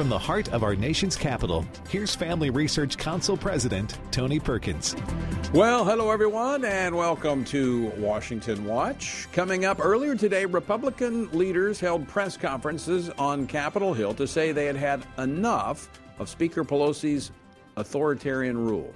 [0.00, 4.96] from the heart of our nation's capital, here's Family Research Council President Tony Perkins.
[5.52, 9.28] Well, hello everyone, and welcome to Washington Watch.
[9.30, 14.64] Coming up earlier today, Republican leaders held press conferences on Capitol Hill to say they
[14.64, 17.30] had had enough of Speaker Pelosi's
[17.76, 18.94] authoritarian rule.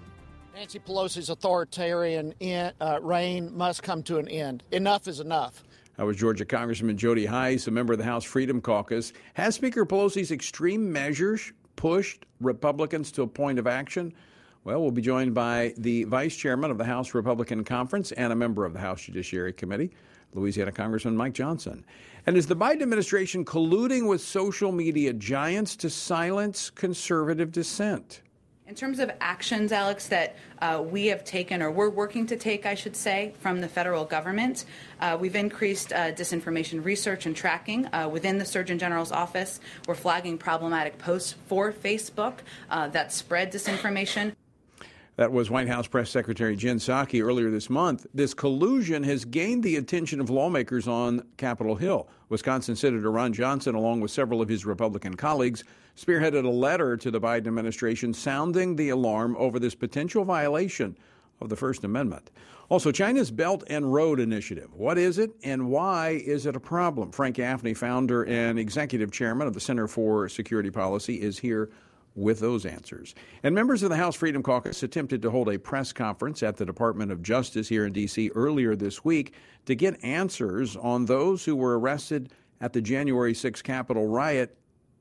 [0.54, 4.62] Nancy Pelosi's authoritarian in, uh, reign must come to an end.
[4.72, 5.64] Enough is enough.
[5.96, 9.12] That was Georgia Congressman Jody Hice, a member of the House Freedom Caucus.
[9.34, 14.12] Has Speaker Pelosi's extreme measures pushed Republicans to a point of action?
[14.64, 18.36] Well, we'll be joined by the Vice Chairman of the House Republican Conference and a
[18.36, 19.92] member of the House Judiciary Committee,
[20.32, 21.84] Louisiana Congressman Mike Johnson.
[22.26, 28.22] And is the Biden administration colluding with social media giants to silence conservative dissent?
[28.66, 32.64] In terms of actions, Alex, that uh, we have taken, or we're working to take,
[32.64, 34.64] I should say, from the federal government,
[35.00, 39.60] uh, we've increased uh, disinformation research and tracking uh, within the Surgeon General's office.
[39.86, 42.36] We're flagging problematic posts for Facebook
[42.70, 44.34] uh, that spread disinformation.
[45.16, 48.06] That was White House Press Secretary Jen Psaki earlier this month.
[48.14, 52.08] This collusion has gained the attention of lawmakers on Capitol Hill.
[52.30, 55.64] Wisconsin Senator Ron Johnson, along with several of his Republican colleagues,
[55.96, 60.96] spearheaded a letter to the Biden administration sounding the alarm over this potential violation
[61.40, 62.30] of the First Amendment.
[62.68, 64.72] Also, China's Belt and Road Initiative.
[64.74, 67.12] What is it and why is it a problem?
[67.12, 71.70] Frank Gaffney, founder and executive chairman of the Center for Security Policy, is here
[72.14, 73.14] with those answers.
[73.42, 76.64] And members of the House Freedom Caucus attempted to hold a press conference at the
[76.64, 78.30] Department of Justice here in D.C.
[78.34, 79.34] earlier this week
[79.66, 84.56] to get answers on those who were arrested at the January 6 Capitol riot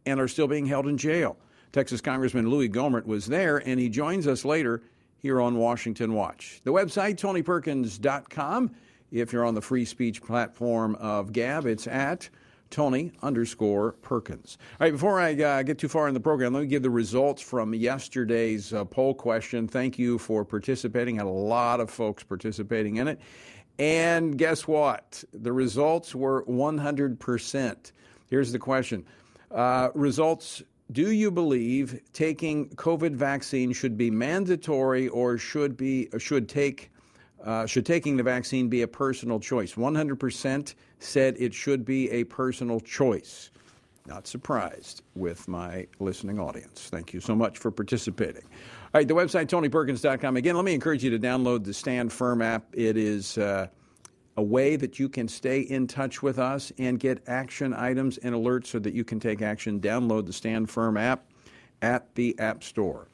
[0.05, 1.37] and are still being held in jail.
[1.71, 4.81] Texas Congressman Louis Gohmert was there, and he joins us later
[5.17, 6.61] here on Washington Watch.
[6.63, 8.71] The website, tonyperkins.com.
[9.11, 12.29] If you're on the free speech platform of Gab, it's at
[12.69, 14.57] Tony underscore Perkins.
[14.79, 16.89] All right, before I uh, get too far in the program, let me give the
[16.89, 19.67] results from yesterday's uh, poll question.
[19.67, 21.15] Thank you for participating.
[21.17, 23.19] Had a lot of folks participating in it.
[23.77, 25.23] And guess what?
[25.33, 27.91] The results were 100%.
[28.29, 29.05] Here's the question
[29.53, 36.49] uh, Results Do you believe taking COVID vaccine should be mandatory or should, be, should
[36.49, 36.89] take
[37.43, 39.73] uh, should taking the vaccine be a personal choice?
[39.73, 43.51] 100% said it should be a personal choice.
[44.05, 46.89] Not surprised with my listening audience.
[46.89, 48.43] Thank you so much for participating.
[48.43, 50.37] All right, the website, tonyperkins.com.
[50.37, 52.65] Again, let me encourage you to download the Stand Firm app.
[52.73, 53.67] It is uh,
[54.35, 58.33] a way that you can stay in touch with us and get action items and
[58.33, 59.79] alerts so that you can take action.
[59.79, 61.25] Download the Stand Firm app
[61.81, 63.07] at the App Store.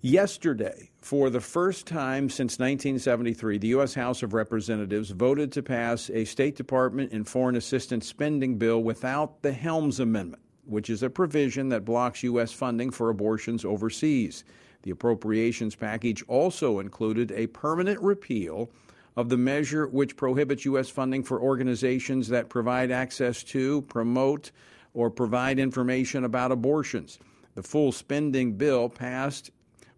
[0.00, 3.94] Yesterday, for the first time since 1973, the U.S.
[3.94, 9.42] House of Representatives voted to pass a State Department and foreign assistance spending bill without
[9.42, 12.52] the Helms Amendment, which is a provision that blocks U.S.
[12.52, 14.44] funding for abortions overseas.
[14.82, 18.70] The appropriations package also included a permanent repeal
[19.16, 20.88] of the measure which prohibits U.S.
[20.88, 24.50] funding for organizations that provide access to, promote,
[24.94, 27.18] or provide information about abortions.
[27.54, 29.50] The full spending bill passed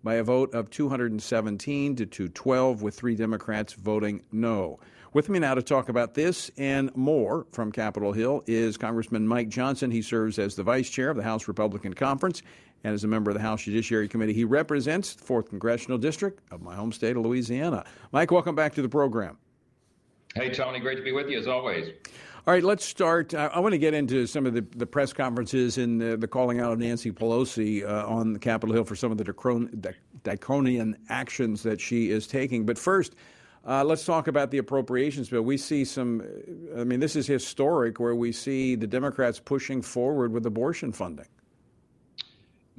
[0.03, 4.81] by a vote of 217 to 212, with three Democrats voting no.
[5.13, 9.49] With me now to talk about this and more from Capitol Hill is Congressman Mike
[9.49, 9.91] Johnson.
[9.91, 12.43] He serves as the vice chair of the House Republican Conference
[12.85, 14.33] and as a member of the House Judiciary Committee.
[14.33, 17.85] He represents the 4th Congressional District of my home state of Louisiana.
[18.13, 19.39] Mike, welcome back to the program.
[20.35, 21.89] Hey, Tony, great to be with you as always.
[22.47, 23.35] All right, let's start.
[23.35, 26.29] I, I want to get into some of the, the press conferences and the, the,
[26.29, 30.97] calling out of Nancy Pelosi uh, on the Capitol Hill for some of the draconian
[31.09, 32.65] actions that she is taking.
[32.65, 33.15] But first,
[33.67, 35.43] uh, let's talk about the appropriations bill.
[35.43, 36.23] We see some,
[36.77, 41.27] I mean, this is historic where we see the Democrats pushing forward with abortion funding.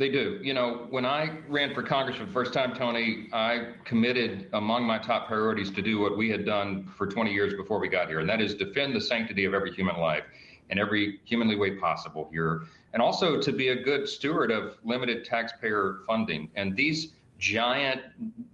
[0.01, 0.39] They do.
[0.41, 4.84] You know, when I ran for Congress for the first time, Tony, I committed among
[4.84, 8.07] my top priorities to do what we had done for 20 years before we got
[8.07, 10.23] here, and that is defend the sanctity of every human life
[10.72, 15.23] in every humanly way possible here, and also to be a good steward of limited
[15.23, 16.49] taxpayer funding.
[16.55, 18.02] And these giant,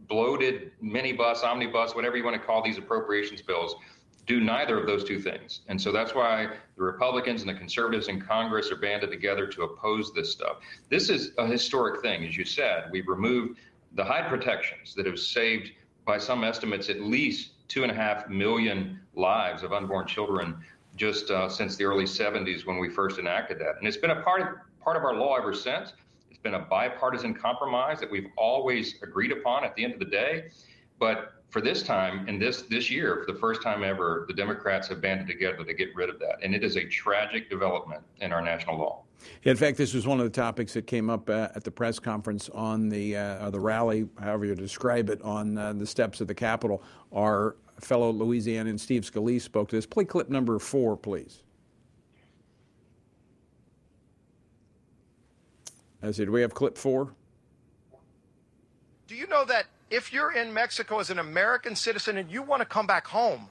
[0.09, 3.73] bloated minibus, omnibus, whatever you want to call these appropriations bills,
[4.27, 5.61] do neither of those two things.
[5.67, 9.63] And so that's why the Republicans and the conservatives in Congress are banded together to
[9.63, 10.57] oppose this stuff.
[10.89, 12.25] This is a historic thing.
[12.25, 13.57] As you said, we've removed
[13.93, 15.71] the Hyde protections that have saved,
[16.05, 20.55] by some estimates, at least two and a half million lives of unborn children
[20.95, 23.75] just uh, since the early 70s when we first enacted that.
[23.77, 24.47] And it's been a part of,
[24.81, 25.93] part of our law ever since.
[26.29, 30.05] It's been a bipartisan compromise that we've always agreed upon at the end of the
[30.05, 30.49] day.
[30.97, 34.87] But for this time and this this year, for the first time ever, the Democrats
[34.89, 38.31] have banded together to get rid of that, and it is a tragic development in
[38.31, 39.03] our national law.
[39.43, 41.99] In fact, this was one of the topics that came up uh, at the press
[41.99, 46.27] conference on the uh, the rally, however you describe it, on uh, the steps of
[46.27, 46.83] the Capitol.
[47.13, 49.85] Our fellow Louisianian Steve Scalise spoke to this.
[49.85, 51.43] Play clip number four, please.
[56.03, 57.13] I said, do we have clip four?
[59.07, 62.61] Do you know that if you're in Mexico as an American citizen and you want
[62.61, 63.49] to come back home,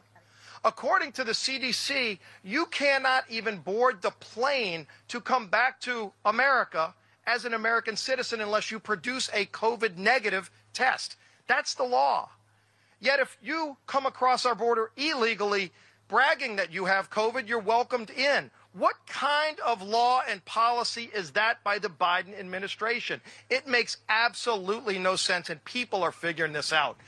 [0.64, 6.94] according to the CDC, you cannot even board the plane to come back to America
[7.26, 11.16] as an American citizen unless you produce a COVID negative test.
[11.46, 12.28] That's the law.
[13.00, 15.72] Yet if you come across our border illegally,
[16.08, 18.50] bragging that you have COVID, you're welcomed in.
[18.76, 23.22] What kind of law and policy is that by the Biden administration?
[23.48, 26.98] It makes absolutely no sense, and people are figuring this out.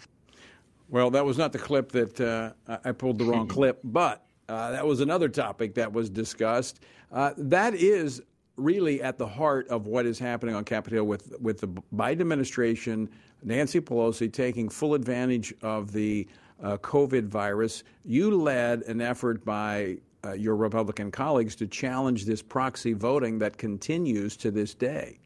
[0.88, 4.70] Well, that was not the clip that uh, I pulled the wrong clip, but uh,
[4.70, 6.80] that was another topic that was discussed.
[7.12, 8.22] Uh, that is
[8.56, 12.22] really at the heart of what is happening on Capitol Hill with, with the Biden
[12.22, 13.10] administration,
[13.42, 16.26] Nancy Pelosi taking full advantage of the
[16.62, 17.84] uh, COVID virus.
[18.06, 23.56] You led an effort by uh, your Republican colleagues to challenge this proxy voting that
[23.56, 25.18] continues to this day.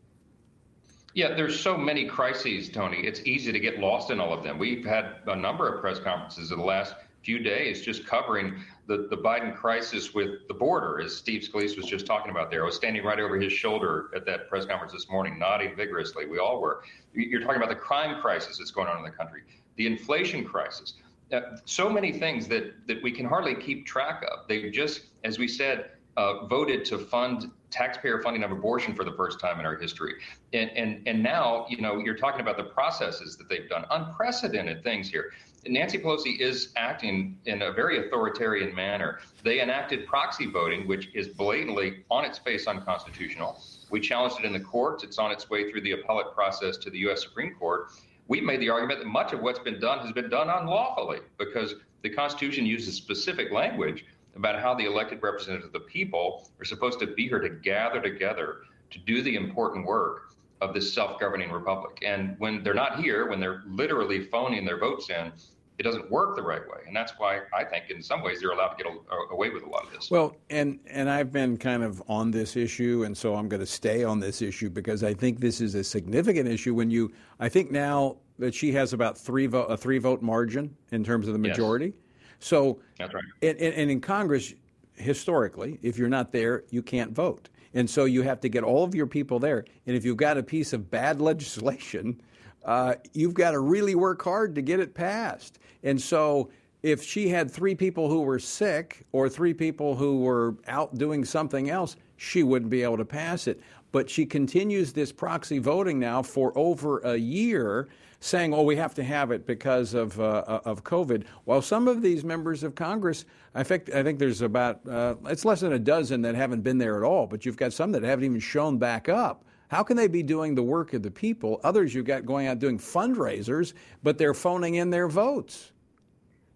[1.14, 2.98] Yeah, there's so many crises, Tony.
[2.98, 4.58] It's easy to get lost in all of them.
[4.58, 8.54] We've had a number of press conferences in the last few days just covering
[8.86, 12.62] the, the Biden crisis with the border, as Steve Scalise was just talking about there.
[12.62, 16.26] I was standing right over his shoulder at that press conference this morning, nodding vigorously.
[16.26, 16.82] We all were.
[17.14, 19.42] You're talking about the crime crisis that's going on in the country,
[19.76, 20.94] the inflation crisis
[21.32, 24.46] uh, so many things that that we can hardly keep track of.
[24.48, 29.12] They've just, as we said, uh, voted to fund taxpayer funding of abortion for the
[29.12, 30.14] first time in our history,
[30.52, 34.82] and and and now you know you're talking about the processes that they've done, unprecedented
[34.82, 35.32] things here.
[35.64, 39.20] Nancy Pelosi is acting in a very authoritarian manner.
[39.44, 43.62] They enacted proxy voting, which is blatantly on its face unconstitutional.
[43.88, 45.04] We challenged it in the courts.
[45.04, 47.22] It's on its way through the appellate process to the U.S.
[47.22, 47.92] Supreme Court
[48.28, 51.74] we've made the argument that much of what's been done has been done unlawfully because
[52.02, 54.04] the Constitution uses specific language
[54.36, 58.00] about how the elected representatives of the people are supposed to be here to gather
[58.00, 58.58] together
[58.90, 61.98] to do the important work of this self-governing republic.
[62.02, 65.32] And when they're not here, when they're literally phoning their votes in,
[65.78, 68.50] it doesn't work the right way, and that's why I think in some ways they're
[68.50, 68.92] allowed to get
[69.30, 70.10] away with a lot of this.
[70.10, 73.66] Well, and and I've been kind of on this issue, and so I'm going to
[73.66, 76.74] stay on this issue because I think this is a significant issue.
[76.74, 80.76] When you, I think now that she has about three vote a three vote margin
[80.90, 81.86] in terms of the majority.
[81.86, 81.94] Yes.
[82.40, 83.24] So that's right.
[83.40, 84.52] And, and in Congress,
[84.94, 87.48] historically, if you're not there, you can't vote.
[87.74, 89.64] And so you have to get all of your people there.
[89.86, 92.20] And if you've got a piece of bad legislation,
[92.64, 95.58] uh, you've got to really work hard to get it passed.
[95.82, 96.50] And so
[96.82, 101.24] if she had three people who were sick or three people who were out doing
[101.24, 103.60] something else, she wouldn't be able to pass it.
[103.92, 107.88] But she continues this proxy voting now for over a year,
[108.20, 111.88] saying, "Oh, we have to have it because of uh, uh of COVID." While some
[111.88, 115.74] of these members of Congress, I think, I think there's about uh, it's less than
[115.74, 117.26] a dozen that haven't been there at all.
[117.26, 119.44] But you've got some that haven't even shown back up.
[119.72, 121.58] How can they be doing the work of the people?
[121.64, 123.72] Others you've got going out doing fundraisers,
[124.02, 125.72] but they're phoning in their votes.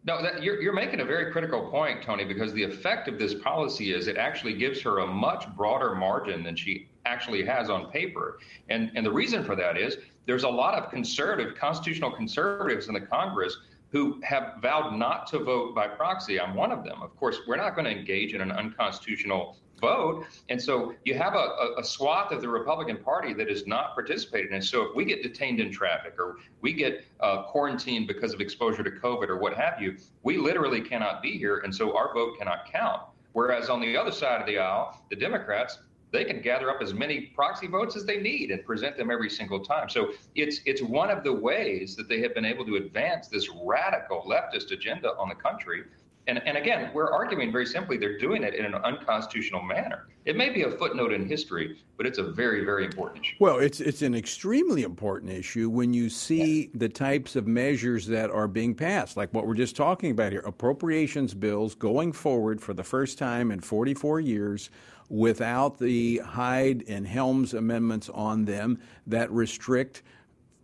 [0.05, 3.33] No, that, you're, you're making a very critical point, Tony, because the effect of this
[3.33, 7.91] policy is it actually gives her a much broader margin than she actually has on
[7.91, 8.39] paper.
[8.69, 12.93] And, and the reason for that is there's a lot of conservative, constitutional conservatives in
[12.93, 13.57] the Congress
[13.97, 16.39] who have vowed not to vote by proxy.
[16.39, 17.01] I'm one of them.
[17.01, 20.27] Of course, we're not going to engage in an unconstitutional vote.
[20.51, 24.53] And so you have a, a, swath of the Republican Party that is not participating.
[24.53, 28.43] And so if we get detained in traffic or we get uh, quarantined because of
[28.43, 31.59] exposure to COVID or what have you, we literally cannot be here.
[31.59, 33.01] And so our vote cannot count.
[33.33, 35.79] Whereas on the other side of the aisle, the Democrats,
[36.13, 39.31] they can gather up as many proxy votes as they need and present them every
[39.31, 39.89] single time.
[39.89, 43.49] So it's it's one of the ways that they have been able to advance this
[43.65, 45.85] radical leftist agenda on the country
[46.29, 50.09] and, and again, we're arguing very simply they're doing it in an unconstitutional manner.
[50.25, 53.37] It may be a footnote in history, but it's a very, very important issue.
[53.39, 56.69] Well, it's it's an extremely important issue when you see yeah.
[56.75, 60.41] the types of measures that are being passed, like what we're just talking about here,
[60.41, 64.71] appropriations bills going forward for the first time in 44 years
[65.09, 70.03] without the Hyde and Helms amendments on them that restrict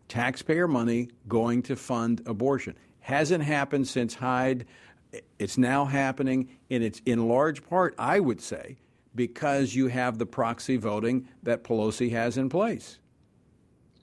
[0.08, 2.74] taxpayer money going to fund abortion.
[3.00, 4.66] Hasn't happened since Hyde
[5.38, 8.78] it's now happening, and it's in large part, I would say,
[9.14, 12.98] because you have the proxy voting that Pelosi has in place.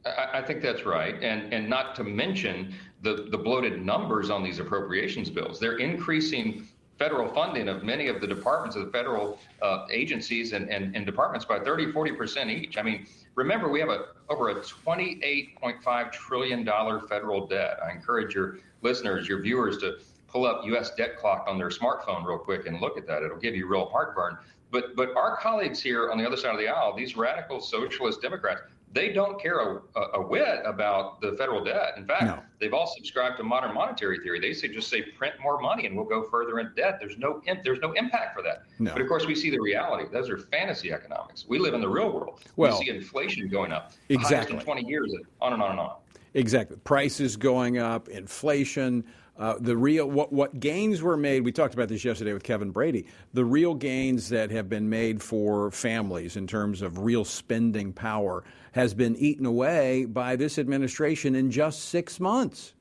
[0.06, 4.60] I, think that's right, and and not to mention the, the bloated numbers on these
[4.60, 5.60] appropriations bills.
[5.60, 6.68] They're increasing
[7.00, 11.06] federal funding of many of the departments of the federal uh, agencies and, and, and,
[11.06, 12.78] departments by 30, 40% each.
[12.78, 16.66] I mean, remember, we have a over a $28.5 trillion
[17.08, 17.80] federal debt.
[17.84, 20.94] I encourage your listeners, your viewers to pull up U.S.
[20.96, 23.24] debt clock on their smartphone real quick and look at that.
[23.24, 24.38] It'll give you real heartburn.
[24.72, 28.22] But, but our colleagues here on the other side of the aisle, these radical socialist
[28.22, 29.82] Democrats, they don't care a,
[30.16, 31.94] a, whit about the federal debt.
[31.98, 32.40] In fact, no.
[32.60, 34.40] they've all subscribed to modern monetary theory.
[34.40, 36.98] They say just say print more money and we'll go further in debt.
[37.00, 38.64] There's no there's no impact for that.
[38.80, 38.94] No.
[38.94, 40.06] But of course, we see the reality.
[40.12, 41.46] Those are fantasy economics.
[41.48, 42.42] We live in the real world.
[42.56, 45.96] Well, we see inflation going up exactly in 20 years, on and on and on.
[46.34, 49.04] Exactly, prices going up, inflation.
[49.38, 51.42] Uh, the real what what gains were made.
[51.42, 53.06] We talked about this yesterday with Kevin Brady.
[53.34, 58.44] The real gains that have been made for families in terms of real spending power
[58.74, 62.74] has been eaten away by this administration in just six months.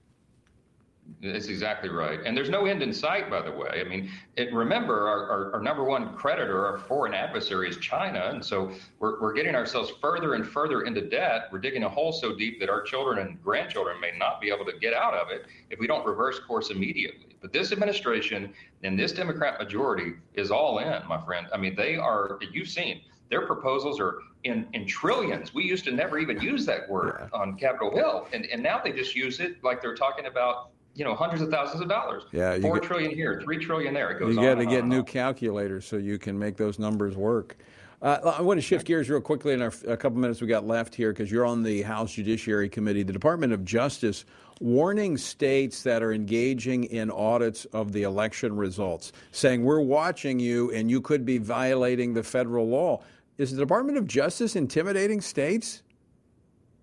[1.23, 2.21] That's exactly right.
[2.25, 3.83] And there's no end in sight, by the way.
[3.85, 8.28] I mean, it, remember, our, our, our, number one creditor, our foreign adversary, is China.
[8.30, 11.49] And so we're, we're getting ourselves further and further into debt.
[11.50, 14.66] We're digging a hole so deep that our children and grandchildren may not be able
[14.66, 17.37] to get out of it if we don't reverse course immediately.
[17.40, 18.52] But this administration
[18.83, 21.47] and this Democrat majority is all in, my friend.
[21.52, 25.52] I mean, they are, you've seen, their proposals are in, in trillions.
[25.54, 27.38] We used to never even use that word yeah.
[27.38, 28.28] on Capitol Hill.
[28.32, 31.50] And, and now they just use it like they're talking about you know hundreds of
[31.50, 32.25] thousands of dollars.
[32.32, 34.11] Yeah, four get, trillion here, three trillion there.
[34.11, 34.35] It goes.
[34.35, 35.04] You got to get new on.
[35.04, 37.56] calculators so you can make those numbers work.
[38.00, 40.64] Uh, I want to shift gears real quickly in our, a couple minutes we got
[40.64, 43.02] left here because you're on the House Judiciary Committee.
[43.02, 44.25] The Department of Justice
[44.61, 50.70] warning states that are engaging in audits of the election results, saying we're watching you
[50.73, 53.00] and you could be violating the federal law.
[53.38, 55.83] Is the Department of Justice intimidating states?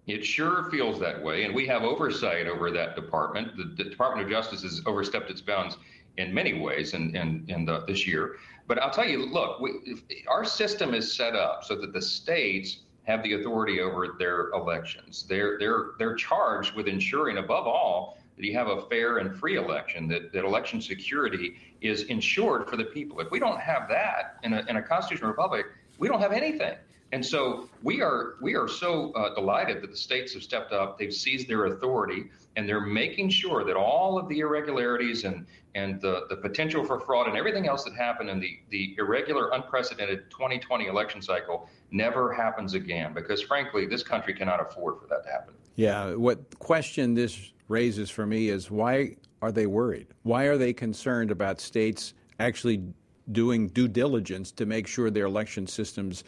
[0.08, 3.58] It sure feels that way, and we have oversight over that department.
[3.58, 5.78] The, the Department of Justice has overstepped its bounds
[6.18, 8.38] in many ways in, in, in the, this year.
[8.68, 12.78] But I'll tell you, look, we, our system is set up so that the states
[13.04, 15.26] have the authority over their elections.
[15.28, 19.58] They're, they're, they're charged with ensuring, above all, that you have a fair and free
[19.58, 23.20] election, that, that election security is ensured for the people.
[23.20, 25.66] If we don't have that in a, in a constitutional republic,
[25.98, 26.76] we don't have anything.
[27.12, 30.98] And so we are we are so uh, delighted that the states have stepped up.
[30.98, 32.26] They've seized their authority,
[32.56, 37.00] and they're making sure that all of the irregularities and and the, the potential for
[37.00, 42.34] fraud and everything else that happened in the the irregular, unprecedented 2020 election cycle never
[42.34, 43.14] happens again.
[43.14, 45.54] Because frankly, this country cannot afford for that to happen.
[45.76, 46.16] Yeah.
[46.16, 50.08] What question this raises for me is why are they worried?
[50.24, 52.84] Why are they concerned about states actually
[53.32, 56.24] doing due diligence to make sure their election systems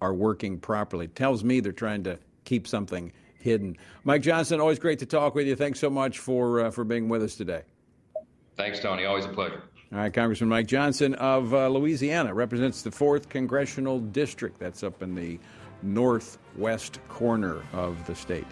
[0.00, 1.08] are working properly.
[1.08, 3.76] Tells me they're trying to keep something hidden.
[4.04, 5.56] Mike Johnson, always great to talk with you.
[5.56, 7.62] Thanks so much for uh, for being with us today.
[8.56, 9.04] Thanks, Tony.
[9.04, 9.62] Always a pleasure.
[9.92, 14.60] All right, Congressman Mike Johnson of uh, Louisiana represents the fourth congressional district.
[14.60, 15.40] That's up in the
[15.82, 18.46] northwest corner of the state.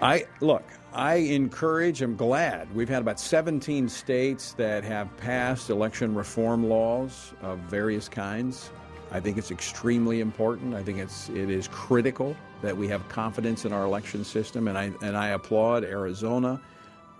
[0.00, 0.64] I look.
[0.94, 2.02] I encourage.
[2.02, 8.08] I'm glad we've had about 17 states that have passed election reform laws of various
[8.08, 8.70] kinds.
[9.10, 10.74] I think it's extremely important.
[10.74, 14.78] I think it's it is critical that we have confidence in our election system, and
[14.78, 16.60] I and I applaud Arizona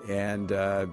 [0.08, 0.86] and uh,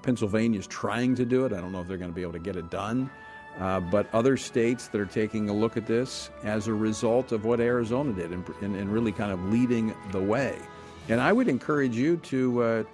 [0.00, 1.52] Pennsylvania is trying to do it.
[1.52, 3.10] I don't know if they're going to be able to get it done,
[3.58, 7.44] uh, but other states that are taking a look at this as a result of
[7.44, 10.58] what Arizona did and, and, and really kind of leading the way.
[11.10, 12.84] And I would encourage you to uh,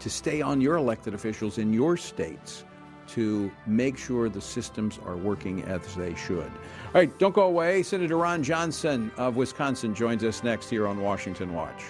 [0.00, 2.64] to stay on your elected officials in your states
[3.06, 6.50] to make sure the systems are working as they should.
[6.50, 7.82] All right, don't go away.
[7.82, 11.84] Senator Ron Johnson of Wisconsin joins us next here on Washington Watch.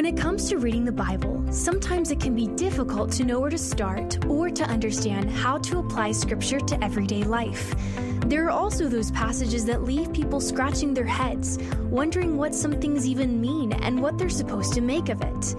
[0.00, 3.50] When it comes to reading the Bible, sometimes it can be difficult to know where
[3.50, 7.74] to start or to understand how to apply Scripture to everyday life.
[8.24, 11.58] There are also those passages that leave people scratching their heads,
[11.90, 15.54] wondering what some things even mean and what they're supposed to make of it.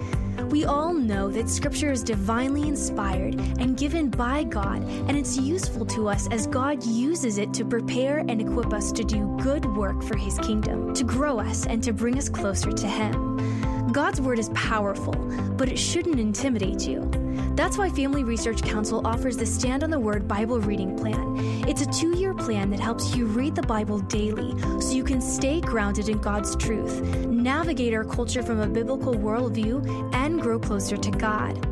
[0.50, 5.86] We all know that Scripture is divinely inspired and given by God, and it's useful
[5.86, 10.02] to us as God uses it to prepare and equip us to do good work
[10.02, 13.71] for His kingdom, to grow us, and to bring us closer to Him.
[13.92, 15.14] God's word is powerful,
[15.58, 17.10] but it shouldn't intimidate you.
[17.56, 21.36] That's why Family Research Council offers the Stand on the Word Bible Reading Plan.
[21.68, 25.20] It's a two year plan that helps you read the Bible daily so you can
[25.20, 30.96] stay grounded in God's truth, navigate our culture from a biblical worldview, and grow closer
[30.96, 31.71] to God.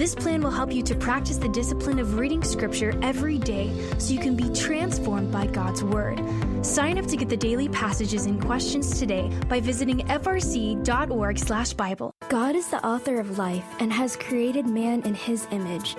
[0.00, 4.14] This plan will help you to practice the discipline of reading Scripture every day so
[4.14, 6.18] you can be transformed by God's Word.
[6.64, 12.14] Sign up to get the daily passages and questions today by visiting frc.org/bible.
[12.30, 15.96] God is the author of life and has created man in his image.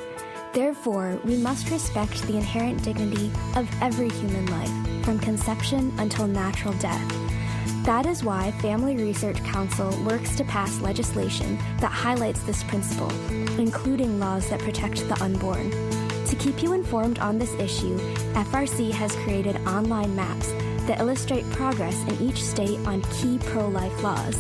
[0.52, 6.74] Therefore, we must respect the inherent dignity of every human life, from conception until natural
[6.80, 7.31] death.
[7.86, 13.10] That is why Family Research Council works to pass legislation that highlights this principle,
[13.60, 15.72] including laws that protect the unborn.
[16.28, 17.98] To keep you informed on this issue,
[18.34, 20.52] FRC has created online maps
[20.86, 24.38] that illustrate progress in each state on key pro life laws.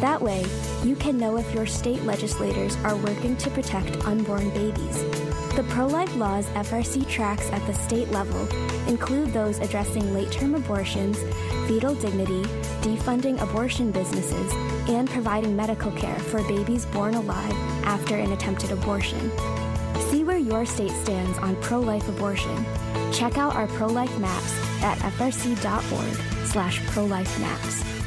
[0.00, 0.46] That way,
[0.84, 5.27] you can know if your state legislators are working to protect unborn babies.
[5.58, 8.46] The pro life laws FRC tracks at the state level
[8.86, 11.18] include those addressing late term abortions,
[11.66, 12.44] fetal dignity,
[12.80, 14.52] defunding abortion businesses,
[14.88, 19.32] and providing medical care for babies born alive after an attempted abortion.
[20.10, 22.64] See where your state stands on pro life abortion.
[23.12, 27.97] Check out our pro life maps at frc.org slash pro life maps.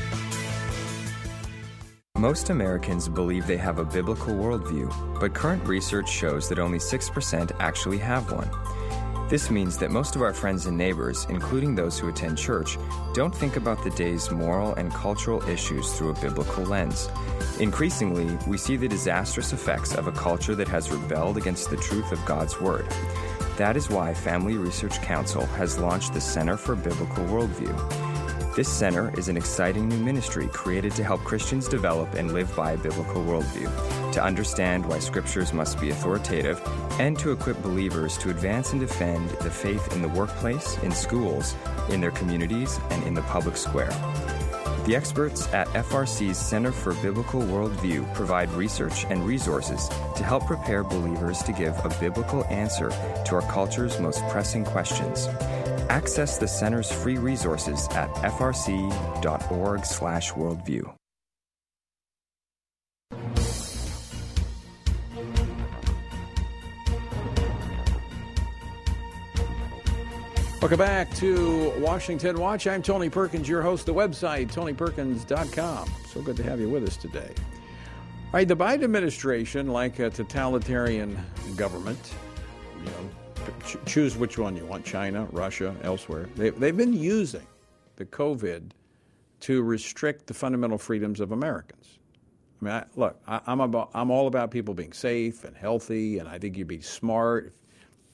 [2.21, 7.51] Most Americans believe they have a biblical worldview, but current research shows that only 6%
[7.59, 8.47] actually have one.
[9.27, 12.77] This means that most of our friends and neighbors, including those who attend church,
[13.15, 17.09] don't think about the day's moral and cultural issues through a biblical lens.
[17.59, 22.11] Increasingly, we see the disastrous effects of a culture that has rebelled against the truth
[22.11, 22.85] of God's Word.
[23.57, 28.10] That is why Family Research Council has launched the Center for Biblical Worldview.
[28.53, 32.73] This center is an exciting new ministry created to help Christians develop and live by
[32.73, 36.61] a biblical worldview, to understand why scriptures must be authoritative,
[36.99, 41.55] and to equip believers to advance and defend the faith in the workplace, in schools,
[41.91, 43.91] in their communities, and in the public square.
[44.85, 50.83] The experts at FRC's Center for Biblical Worldview provide research and resources to help prepare
[50.83, 55.29] believers to give a biblical answer to our culture's most pressing questions.
[55.91, 60.93] Access the center's free resources at frc.org/worldview.
[70.61, 72.67] Welcome back to Washington Watch.
[72.67, 73.85] I'm Tony Perkins, your host.
[73.85, 75.89] The website, tonyperkins.com.
[76.07, 77.33] So good to have you with us today.
[77.35, 81.19] All right, the Biden administration, like a totalitarian
[81.57, 82.13] government,
[82.79, 83.09] you know,
[83.85, 86.27] choose which one you want China, Russia, elsewhere.
[86.35, 87.45] They, they've been using
[87.95, 88.71] the COVID
[89.41, 91.99] to restrict the fundamental freedoms of Americans.
[92.61, 96.19] I mean, I, look, I, am about, I'm all about people being safe and healthy,
[96.19, 97.53] and I think you'd be smart.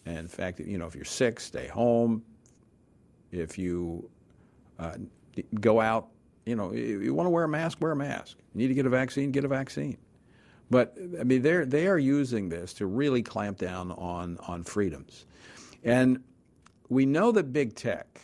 [0.05, 2.23] And in fact, you know, if you're sick, stay home.
[3.31, 4.09] If you
[4.79, 4.95] uh,
[5.59, 6.07] go out,
[6.45, 8.37] you know, you, you want to wear a mask, wear a mask.
[8.53, 9.97] You need to get a vaccine, get a vaccine.
[10.69, 15.25] But I mean, they're they are using this to really clamp down on on freedoms,
[15.84, 16.23] and
[16.89, 18.21] we know that big tech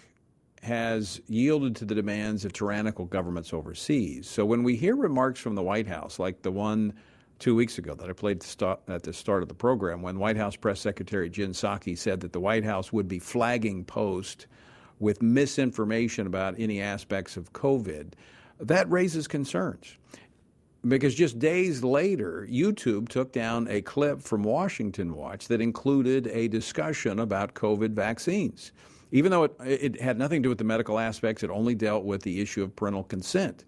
[0.61, 4.29] has yielded to the demands of tyrannical governments overseas.
[4.29, 6.93] So when we hear remarks from the White House, like the one
[7.39, 8.45] two weeks ago that I played
[8.87, 12.31] at the start of the program, when White House Press Secretary Jen Psaki said that
[12.31, 14.47] the White House would be flagging posts
[14.99, 18.13] with misinformation about any aspects of COVID,
[18.59, 19.97] that raises concerns
[20.87, 26.47] because just days later, YouTube took down a clip from Washington Watch that included a
[26.47, 28.73] discussion about COVID vaccines.
[29.11, 32.03] Even though it, it had nothing to do with the medical aspects, it only dealt
[32.03, 33.63] with the issue of parental consent.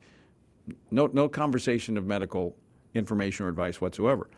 [0.91, 2.55] No, no conversation of medical
[2.95, 4.29] information or advice whatsoever.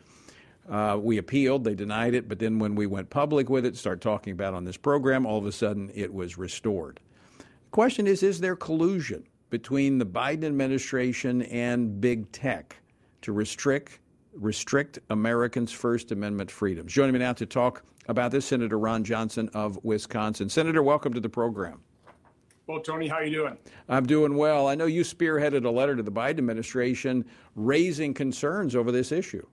[0.70, 4.02] Uh, we appealed, they denied it, but then when we went public with it, start
[4.02, 7.00] talking about on this program, all of a sudden it was restored.
[7.38, 9.24] The question is is there collusion?
[9.50, 12.76] Between the Biden administration and big tech
[13.22, 14.00] to restrict
[14.34, 16.94] restrict Americans' First Amendment freedoms.
[16.94, 20.48] Joining me now to talk about this, Senator Ron Johnson of Wisconsin.
[20.48, 21.82] Senator, welcome to the program.
[22.68, 23.58] Well, Tony, how are you doing?
[23.90, 24.68] I'm doing well.
[24.68, 29.46] I know you spearheaded a letter to the Biden administration raising concerns over this issue.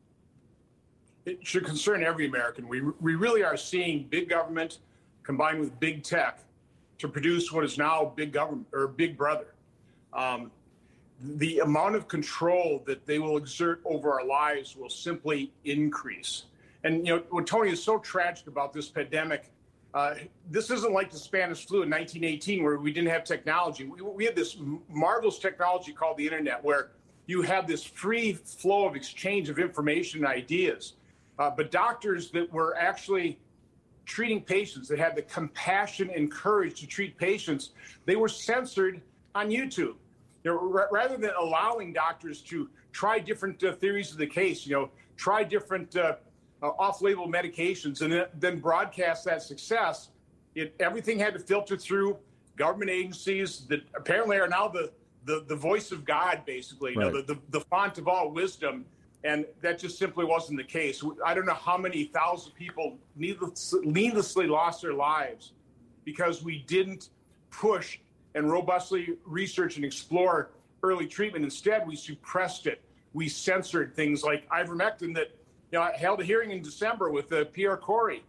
[1.24, 2.68] It should concern every American.
[2.68, 4.80] We, we really are seeing big government
[5.22, 6.40] combined with big tech
[6.98, 9.53] to produce what is now big government or big brother
[10.14, 10.50] um,
[11.20, 16.44] the amount of control that they will exert over our lives will simply increase.
[16.82, 19.50] And you know what Tony is so tragic about this pandemic.
[19.94, 20.14] Uh,
[20.50, 23.84] this isn't like the Spanish flu in 1918, where we didn't have technology.
[23.84, 24.56] We, we had this
[24.90, 26.90] marvelous technology called the internet, where
[27.26, 30.94] you have this free flow of exchange of information and ideas.
[31.38, 33.38] Uh, but doctors that were actually
[34.04, 37.70] treating patients, that had the compassion and courage to treat patients,
[38.04, 39.00] they were censored
[39.34, 39.94] on YouTube.
[40.44, 44.66] You know, r- rather than allowing doctors to try different uh, theories of the case,
[44.66, 46.16] you know, try different uh,
[46.62, 50.10] uh off-label medications, and then broadcast that success,
[50.54, 52.18] it, everything had to filter through
[52.56, 54.92] government agencies that apparently are now the
[55.24, 57.12] the, the voice of God, basically, you right.
[57.12, 58.84] know, the, the, the font of all wisdom.
[59.24, 61.02] And that just simply wasn't the case.
[61.24, 65.52] I don't know how many thousand people needless, needlessly lost their lives
[66.04, 67.08] because we didn't
[67.50, 68.00] push
[68.34, 70.50] and robustly research and explore
[70.82, 71.44] early treatment.
[71.44, 72.82] Instead, we suppressed it.
[73.12, 75.30] We censored things like ivermectin that
[75.72, 78.24] you know, I held a hearing in December with uh, Pierre Kory.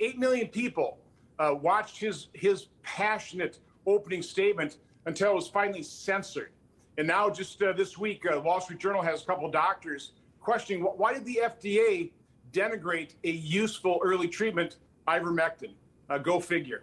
[0.00, 0.98] Eight million people
[1.38, 6.50] uh, watched his his passionate opening statement until it was finally censored.
[6.98, 10.82] And now, just uh, this week, uh, Wall Street Journal has a couple doctors questioning
[10.82, 12.10] why did the FDA
[12.52, 15.72] denigrate a useful early treatment, ivermectin?
[16.08, 16.82] Uh, go figure.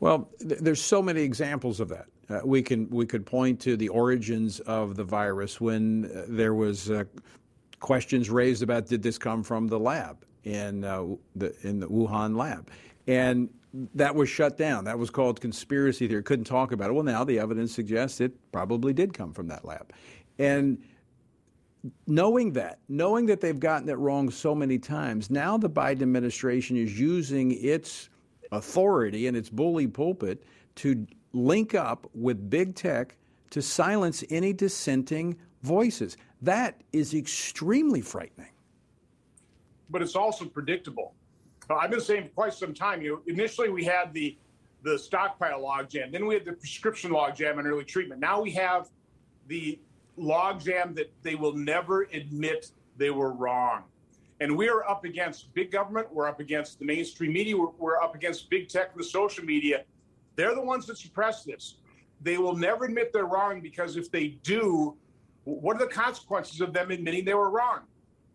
[0.00, 2.06] Well, th- there's so many examples of that.
[2.28, 6.54] Uh, we can we could point to the origins of the virus when uh, there
[6.54, 7.04] was uh,
[7.80, 12.70] questions raised about did this come from the lab in the in the Wuhan lab,
[13.06, 13.48] and
[13.94, 14.84] that was shut down.
[14.84, 16.22] That was called conspiracy theory.
[16.22, 16.92] Couldn't talk about it.
[16.92, 19.92] Well, now the evidence suggests it probably did come from that lab.
[20.38, 20.82] And
[22.06, 26.76] knowing that, knowing that they've gotten it wrong so many times, now the Biden administration
[26.76, 28.10] is using its
[28.52, 30.44] authority and its bully pulpit
[30.76, 33.16] to link up with big tech
[33.50, 36.16] to silence any dissenting voices.
[36.42, 38.50] That is extremely frightening.
[39.90, 41.14] But it's also predictable.
[41.70, 43.00] I've been saying for quite some time.
[43.00, 44.36] You know, initially we had the
[44.82, 48.20] the stockpile logjam, then we had the prescription logjam and early treatment.
[48.20, 48.90] Now we have
[49.48, 49.78] the
[50.18, 53.84] logjam that they will never admit they were wrong.
[54.40, 56.12] And we are up against big government.
[56.12, 57.56] We're up against the mainstream media.
[57.56, 59.84] We're, we're up against big tech and the social media.
[60.36, 61.76] They're the ones that suppress this.
[62.20, 64.96] They will never admit they're wrong because if they do,
[65.44, 67.80] what are the consequences of them admitting they were wrong?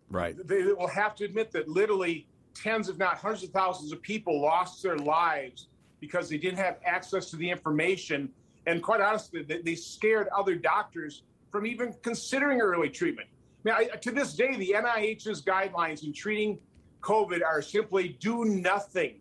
[0.10, 0.36] Right.
[0.48, 4.42] They will have to admit that literally tens, if not hundreds of thousands of people
[4.42, 5.68] lost their lives
[6.00, 8.30] because they didn't have access to the information.
[8.68, 13.28] And quite honestly, they, they scared other doctors from even considering early treatment.
[13.66, 16.60] I mean, I, to this day, the NIH's guidelines in treating
[17.02, 19.16] COVID are simply do nothing.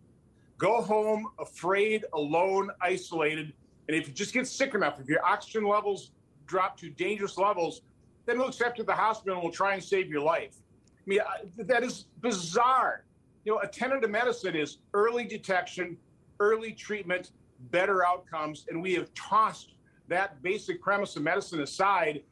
[0.59, 3.53] Go home afraid, alone, isolated.
[3.89, 6.11] And if you just get sick enough, if your oxygen levels
[6.47, 7.83] drop to dangerous levels,
[8.27, 10.57] then we'll accept you at the hospital and we'll try and save your life.
[10.87, 11.21] I mean,
[11.59, 13.05] that is bizarre
[13.49, 15.97] you know, a tenet of medicine is early detection,
[16.39, 17.31] early treatment,
[17.71, 18.67] better outcomes.
[18.69, 19.73] And we have tossed
[20.09, 22.23] that basic premise of medicine aside.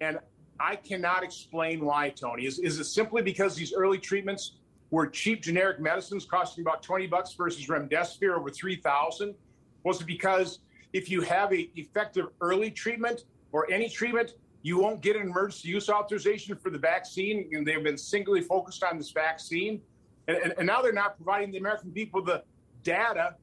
[0.00, 0.18] And
[0.64, 2.46] I cannot explain why, Tony.
[2.46, 4.52] Is, is it simply because these early treatments
[4.90, 9.34] were cheap generic medicines costing about 20 bucks versus remdesivir over 3,000?
[9.82, 10.60] Was it because
[10.94, 15.68] if you have a effective early treatment or any treatment, you won't get an emergency
[15.68, 19.82] use authorization for the vaccine, and they've been singly focused on this vaccine.
[20.28, 22.42] And, and, and now they're not providing the American people the
[22.82, 23.34] data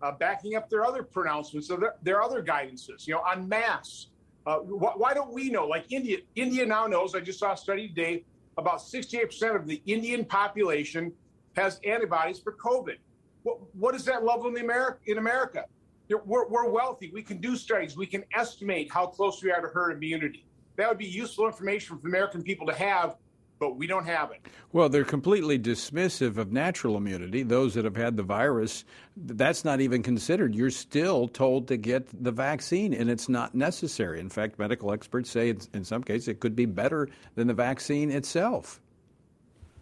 [0.00, 4.06] uh, backing up their other pronouncements, their, their other guidances, you know, on masks.
[4.46, 5.66] Uh, wh- why don't we know?
[5.66, 7.14] Like India, India now knows.
[7.14, 8.24] I just saw a study today.
[8.58, 11.12] About 68% of the Indian population
[11.56, 12.96] has antibodies for COVID.
[13.42, 14.98] What, what is that level in the America?
[15.06, 15.64] In America,
[16.08, 17.10] we're, we're wealthy.
[17.12, 17.96] We can do studies.
[17.96, 20.44] We can estimate how close we are to herd immunity.
[20.76, 23.16] That would be useful information for American people to have
[23.60, 24.40] but we don't have it.
[24.72, 27.42] Well, they're completely dismissive of natural immunity.
[27.42, 28.84] Those that have had the virus,
[29.16, 30.54] that's not even considered.
[30.54, 34.18] You're still told to get the vaccine, and it's not necessary.
[34.18, 38.10] In fact, medical experts say in some cases it could be better than the vaccine
[38.10, 38.80] itself.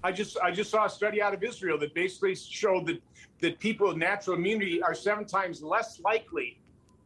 [0.03, 3.03] I just I just saw a study out of Israel that basically showed that
[3.41, 6.59] that people with natural immunity are seven times less likely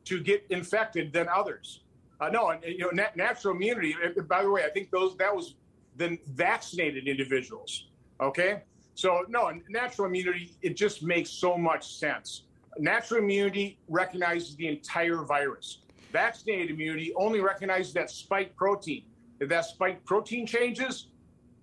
[0.04, 1.80] to get infected than others.
[2.20, 3.94] Uh, no, and you know, nat- natural immunity.
[4.26, 5.54] By the way, I think those that was
[5.96, 7.88] than vaccinated individuals.
[8.20, 8.62] Okay.
[8.94, 12.42] So, no, natural immunity, it just makes so much sense.
[12.78, 15.78] Natural immunity recognizes the entire virus.
[16.12, 19.04] Vaccinated immunity only recognizes that spike protein.
[19.40, 21.06] If that spike protein changes,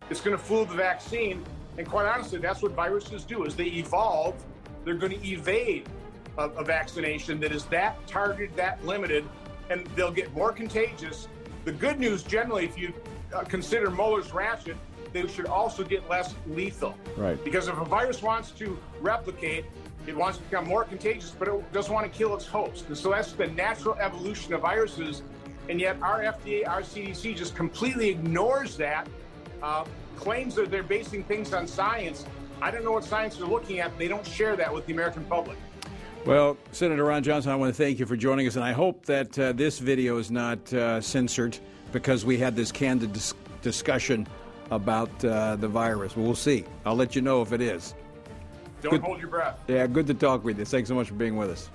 [0.09, 1.45] it's going to fool the vaccine.
[1.77, 4.35] And quite honestly, that's what viruses do: is they evolve.
[4.83, 5.87] They're going to evade
[6.37, 9.23] a, a vaccination that is that targeted, that limited,
[9.69, 11.27] and they'll get more contagious.
[11.65, 12.93] The good news, generally, if you
[13.33, 14.77] uh, consider Muller's ratchet,
[15.13, 16.95] they should also get less lethal.
[17.17, 17.43] Right.
[17.43, 19.65] Because if a virus wants to replicate,
[20.07, 22.87] it wants to become more contagious, but it doesn't want to kill its host.
[22.87, 25.23] And so that's the natural evolution of viruses.
[25.67, 29.07] And yet our FDA, our CDC just completely ignores that
[29.61, 32.25] uh, claims that they're basing things on science.
[32.61, 33.97] I don't know what science they're looking at.
[33.97, 35.57] They don't share that with the American public.
[36.25, 39.05] Well, Senator Ron Johnson, I want to thank you for joining us, and I hope
[39.05, 41.57] that uh, this video is not uh, censored
[41.91, 44.27] because we had this candid dis- discussion
[44.71, 46.15] about uh, the virus.
[46.15, 46.65] We'll see.
[46.85, 47.95] I'll let you know if it is.
[48.81, 49.01] Don't Good.
[49.01, 49.59] hold your breath.
[49.67, 50.65] Yeah, good to talk with you.
[50.65, 51.69] Thanks so much for being with us.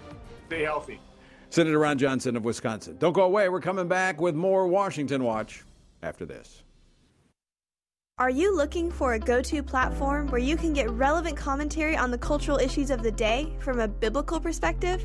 [0.47, 1.01] Stay healthy.
[1.51, 2.97] Senator Ron Johnson of Wisconsin.
[2.99, 3.49] Don't go away.
[3.49, 5.63] We're coming back with more Washington Watch
[6.03, 6.63] after this.
[8.19, 12.11] Are you looking for a go to platform where you can get relevant commentary on
[12.13, 15.05] the cultural issues of the day from a biblical perspective?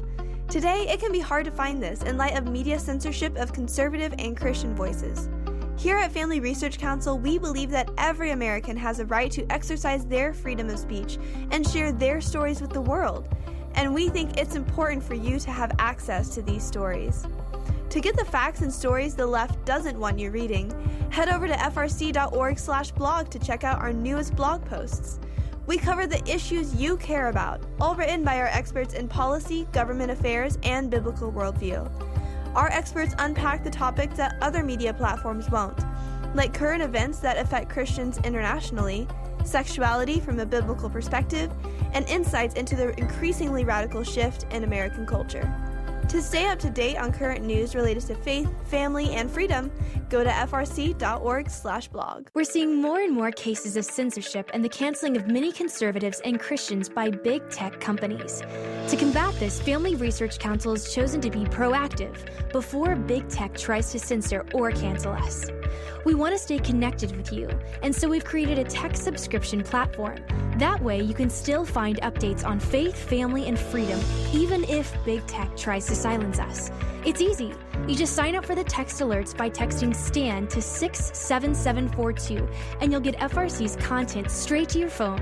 [0.50, 4.16] Today, it can be hard to find this in light of media censorship of conservative
[4.18, 5.30] and Christian voices.
[5.78, 10.08] Here at Family Research Council, we believe that every American has a right to exercise
[10.08, 11.20] their freedom of speech
[11.52, 13.30] and share their stories with the world.
[13.76, 17.28] And we think it's important for you to have access to these stories.
[17.92, 20.74] To get the facts and stories the left doesn't want you reading,
[21.12, 25.20] head over to frc.org/blog to check out our newest blog posts.
[25.70, 30.10] We cover the issues you care about, all written by our experts in policy, government
[30.10, 31.88] affairs, and biblical worldview.
[32.56, 35.80] Our experts unpack the topics that other media platforms won't,
[36.34, 39.08] like current events that affect Christians internationally,
[39.46, 41.52] sexuality from a biblical perspective,
[41.94, 45.48] and insights into the increasingly radical shift in American culture.
[46.10, 49.72] To stay up to date on current news related to faith, family, and freedom,
[50.10, 52.28] go to frc.org/blog.
[52.34, 56.40] We're seeing more and more cases of censorship and the canceling of many conservatives and
[56.40, 58.42] Christians by big tech companies.
[58.90, 62.16] To combat this, Family Research Council has chosen to be proactive
[62.52, 65.46] before big tech tries to censor or cancel us.
[66.06, 67.50] We want to stay connected with you,
[67.82, 70.18] and so we've created a tech subscription platform.
[70.58, 74.00] That way, you can still find updates on faith, family, and freedom,
[74.34, 76.72] even if big tech tries to silence us.
[77.06, 77.54] It's easy.
[77.90, 82.48] You just sign up for the text alerts by texting STAN to 67742,
[82.82, 85.20] and you'll get FRC's content straight to your phone.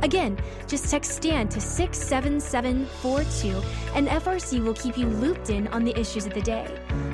[0.00, 3.62] Again, just text STAN to 67742,
[3.94, 6.66] and FRC will keep you looped in on the issues of the day.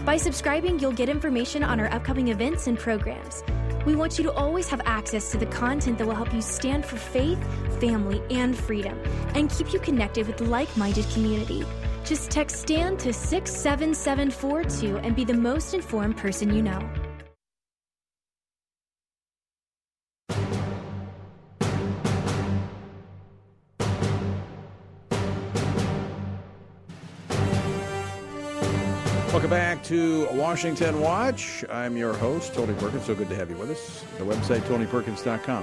[0.05, 3.43] By subscribing, you'll get information on our upcoming events and programs.
[3.85, 6.87] We want you to always have access to the content that will help you stand
[6.87, 7.45] for faith,
[7.81, 8.97] family, and freedom,
[9.35, 11.67] and keep you connected with like minded community.
[12.05, 16.81] Just text STAN to 67742 and be the most informed person you know.
[29.33, 31.65] Welcome back to Washington Watch.
[31.71, 33.05] I'm your host, Tony Perkins.
[33.05, 34.05] So good to have you with us.
[34.19, 35.63] The website, tonyperkins.com.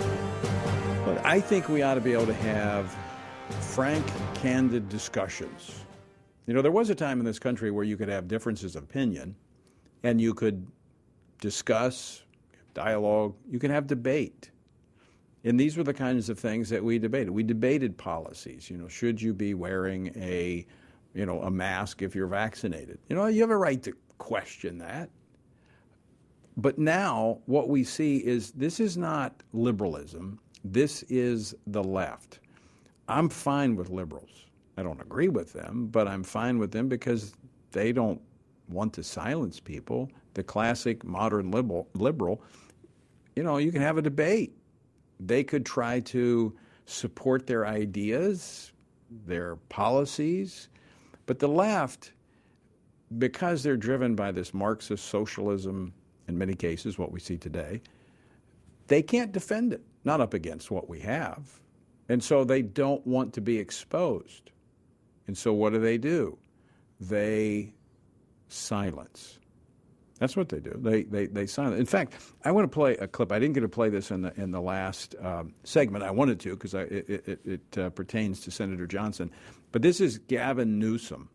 [1.06, 2.98] Look, I think we ought to be able to have
[3.62, 5.86] frank, candid discussions.
[6.50, 8.84] You know, there was a time in this country where you could have differences of
[8.84, 9.36] opinion
[10.02, 10.66] and you could
[11.40, 12.24] discuss,
[12.74, 14.50] dialogue, you can have debate.
[15.44, 17.30] And these were the kinds of things that we debated.
[17.30, 18.68] We debated policies.
[18.68, 20.66] You know, should you be wearing a
[21.14, 23.00] you know, a mask if you're vaccinated.
[23.10, 25.10] You know, you have a right to question that.
[26.58, 30.40] But now what we see is this is not liberalism.
[30.64, 32.40] This is the left.
[33.08, 34.49] I'm fine with liberals.
[34.80, 37.34] I don't agree with them, but I'm fine with them because
[37.72, 38.22] they don't
[38.70, 40.10] want to silence people.
[40.36, 42.42] The classic modern liberal, liberal
[43.40, 44.54] you know, you can have a debate.
[45.22, 46.54] They could try to
[46.86, 48.74] support their ideas,
[49.26, 50.68] their policies,
[51.26, 52.12] but the left,
[53.18, 55.94] because they're driven by this Marxist socialism,
[56.28, 57.82] in many cases, what we see today,
[58.88, 61.62] they can't defend it, not up against what we have.
[62.10, 64.52] And so they don't want to be exposed.
[65.30, 66.40] And so what do they do?
[67.00, 67.76] They
[68.48, 69.38] silence.
[70.18, 70.72] That's what they do.
[70.76, 71.80] They, they, they silence.
[71.80, 73.32] In fact, I want to play a clip.
[73.32, 76.04] I didn't get to play this in the, in the last um, segment.
[76.04, 79.30] I wanted to because it, it, it uh, pertains to Senator Johnson.
[79.72, 81.30] But this is Gavin Newsom,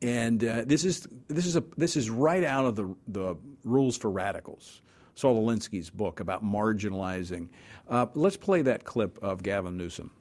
[0.00, 3.34] and uh, this is this is a this is right out of the the
[3.64, 4.80] Rules for Radicals,
[5.16, 7.48] Saul Alinsky's book about marginalizing.
[7.88, 10.12] Uh, let's play that clip of Gavin Newsom.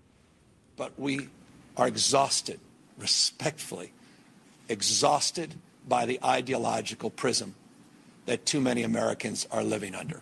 [0.78, 1.30] But we
[1.78, 2.60] are exhausted,
[2.98, 3.92] respectfully,
[4.70, 5.56] exhausted
[5.88, 7.56] by the ideological prism
[8.26, 10.22] that too many Americans are living under.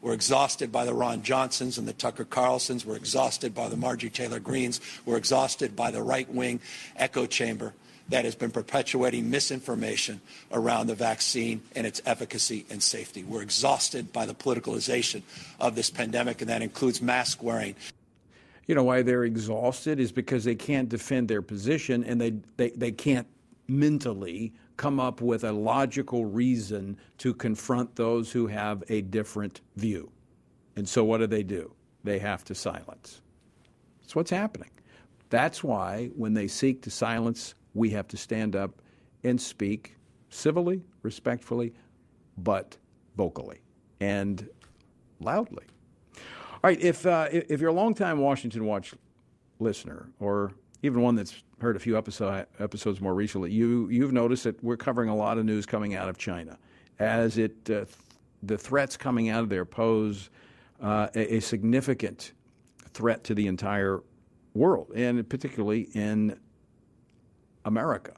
[0.00, 2.84] We're exhausted by the Ron Johnsons and the Tucker Carlsons.
[2.84, 4.80] We're exhausted by the Marjorie Taylor Greenes.
[5.04, 6.60] We're exhausted by the right wing
[6.94, 7.74] echo chamber
[8.08, 10.20] that has been perpetuating misinformation
[10.52, 13.24] around the vaccine and its efficacy and safety.
[13.24, 15.22] We're exhausted by the politicalization
[15.60, 17.74] of this pandemic, and that includes mask wearing.
[18.66, 22.70] You know why they're exhausted is because they can't defend their position and they, they,
[22.70, 23.26] they can't
[23.68, 30.10] mentally come up with a logical reason to confront those who have a different view.
[30.76, 31.72] And so what do they do?
[32.04, 33.22] They have to silence.
[34.00, 34.70] That's what's happening.
[35.30, 38.82] That's why when they seek to silence, we have to stand up
[39.24, 39.96] and speak
[40.30, 41.72] civilly, respectfully,
[42.38, 42.76] but
[43.16, 43.60] vocally
[44.00, 44.48] and
[45.20, 45.64] loudly.
[46.64, 48.94] All right, if, uh, if you're a longtime Washington Watch
[49.58, 54.44] listener, or even one that's heard a few episode, episodes more recently, you, you've noticed
[54.44, 56.58] that we're covering a lot of news coming out of China
[56.98, 57.88] as it, uh, th-
[58.42, 60.30] the threats coming out of there pose
[60.82, 62.32] uh, a, a significant
[62.94, 64.02] threat to the entire
[64.54, 66.38] world, and particularly in
[67.66, 68.14] America,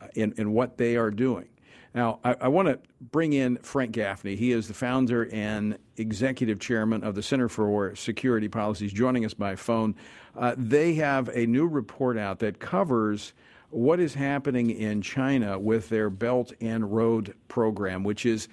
[0.00, 1.48] uh, in, in what they are doing.
[1.94, 4.36] Now, I, I want to bring in Frank Gaffney.
[4.36, 9.34] He is the founder and executive chairman of the Center for Security Policies, joining us
[9.34, 9.96] by phone.
[10.36, 13.32] Uh, they have a new report out that covers
[13.70, 18.48] what is happening in China with their Belt and Road program, which is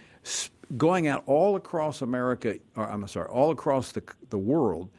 [0.75, 4.89] going out all across America, or I'm sorry, all across the, the world,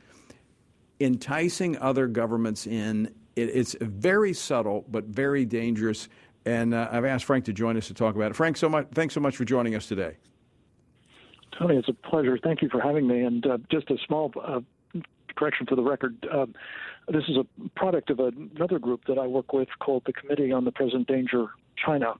[1.00, 3.14] enticing other governments in.
[3.36, 6.08] It, it's very subtle but very dangerous.
[6.48, 8.34] And uh, I've asked Frank to join us to talk about it.
[8.34, 10.16] Frank, so much, thanks so much for joining us today.
[11.58, 12.38] Tony, it's a pleasure.
[12.42, 13.22] Thank you for having me.
[13.22, 14.60] And uh, just a small uh,
[15.36, 16.26] correction for the record.
[16.32, 16.46] Uh,
[17.08, 20.64] this is a product of another group that I work with called the Committee on
[20.64, 21.48] the Present Danger
[21.84, 22.14] China,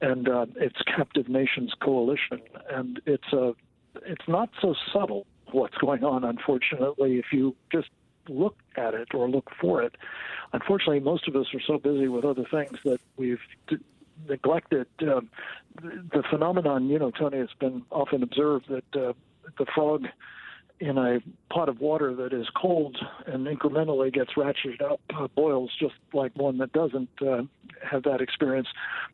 [0.00, 3.54] and uh, it's Captive Nations Coalition, and it's a
[4.06, 6.22] it's not so subtle what's going on.
[6.22, 7.88] Unfortunately, if you just
[8.28, 9.96] look at it or look for it,
[10.52, 13.78] unfortunately, most of us are so busy with other things that we've d-
[14.28, 15.30] neglected um,
[15.82, 16.88] the phenomenon.
[16.88, 19.12] You know, Tony, it's been often observed that uh,
[19.58, 20.06] the frog
[20.80, 21.20] in a
[21.52, 26.34] pot of water that is cold and incrementally gets ratcheted up uh, boils just like
[26.36, 27.42] one that doesn't uh,
[27.82, 28.68] have that experience.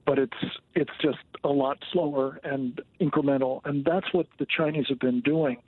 [0.06, 0.38] But it's
[0.74, 3.62] it's just a lot slower and incremental.
[3.64, 5.58] And that's what the chinese have been doing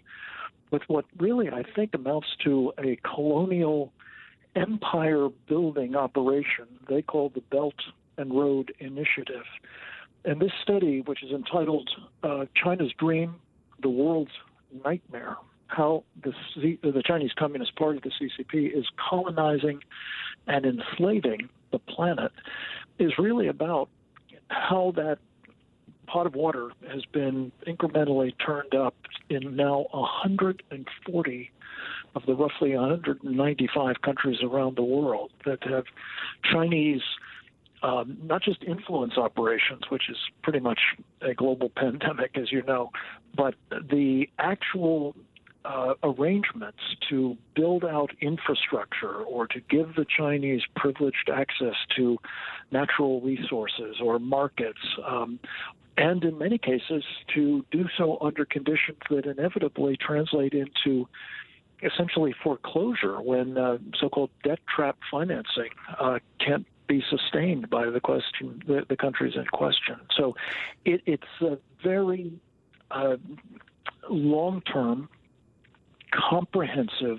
[0.71, 3.93] with what really i think amounts to a colonial
[4.57, 7.75] empire building operation they call the belt
[8.17, 9.45] and road initiative.
[10.25, 11.89] And this study which is entitled
[12.23, 13.37] uh, china's dream
[13.81, 14.33] the world's
[14.85, 15.37] nightmare
[15.69, 19.81] how the, C- the Chinese Communist Party, the CCP, is colonizing
[20.47, 22.33] and enslaving the planet
[22.99, 23.89] is really about
[24.49, 25.19] how that
[26.11, 28.95] pot of water has been incrementally turned up
[29.29, 31.51] in now 140
[32.15, 35.85] of the roughly 195 countries around the world that have
[36.51, 37.03] Chinese
[37.83, 40.81] um, not just influence operations, which is pretty much
[41.21, 42.91] a global pandemic, as you know,
[43.37, 45.15] but the actual
[45.65, 46.79] uh, arrangements
[47.11, 52.17] to build out infrastructure or to give the Chinese privileged access to
[52.71, 55.39] natural resources or markets, um,
[55.99, 57.03] and in many cases
[57.35, 61.09] to do so under conditions that inevitably translate into
[61.83, 68.63] essentially foreclosure when uh, so-called debt trap financing uh, can't be sustained by the question
[68.67, 69.97] the, the countries in question.
[70.17, 70.35] So
[70.85, 72.33] it, it's a very
[72.91, 73.17] uh,
[74.09, 75.09] long-term
[76.13, 77.19] comprehensive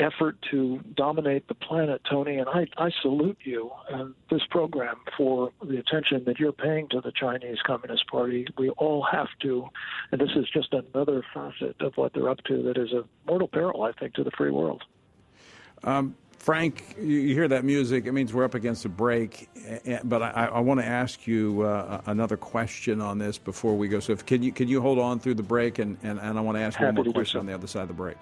[0.00, 2.38] effort to dominate the planet, Tony.
[2.38, 7.00] And I, I salute you and this program for the attention that you're paying to
[7.00, 8.46] the Chinese Communist Party.
[8.58, 9.68] We all have to,
[10.10, 13.48] and this is just another facet of what they're up to that is a mortal
[13.48, 14.82] peril, I think, to the free world.
[15.84, 18.06] Um, Frank, you hear that music.
[18.06, 19.48] It means we're up against a break.
[20.02, 24.00] But I, I want to ask you uh, another question on this before we go.
[24.00, 26.40] So, if, can you can you hold on through the break, and, and, and I
[26.40, 27.40] want to ask Happy one more question so.
[27.40, 28.16] on the other side of the break.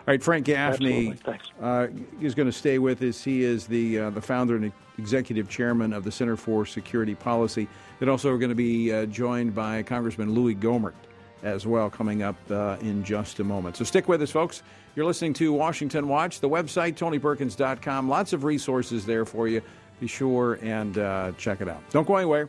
[0.00, 1.14] All right, Frank Gaffney
[1.60, 1.88] uh,
[2.20, 3.22] is going to stay with us.
[3.22, 7.68] He is the uh, the founder and executive chairman of the Center for Security Policy.
[7.98, 10.94] That also we're going to be uh, joined by Congressman Louis Gohmert
[11.42, 13.76] as well coming up uh, in just a moment.
[13.76, 14.62] So stick with us, folks.
[14.96, 18.08] You're listening to Washington Watch, the website, tonyperkins.com.
[18.08, 19.62] Lots of resources there for you.
[20.00, 21.82] Be sure and uh, check it out.
[21.90, 22.48] Don't go anywhere.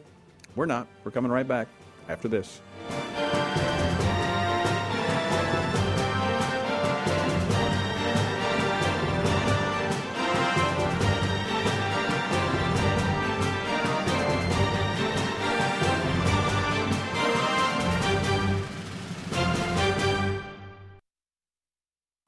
[0.55, 0.87] We're not.
[1.03, 1.67] We're coming right back
[2.09, 2.61] after this.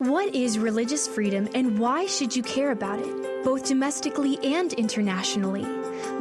[0.04, 5.66] What is religious freedom and why should you care about it, both domestically and internationally?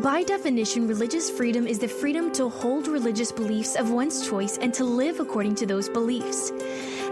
[0.00, 4.72] By definition, religious freedom is the freedom to hold religious beliefs of one's choice and
[4.74, 6.52] to live according to those beliefs.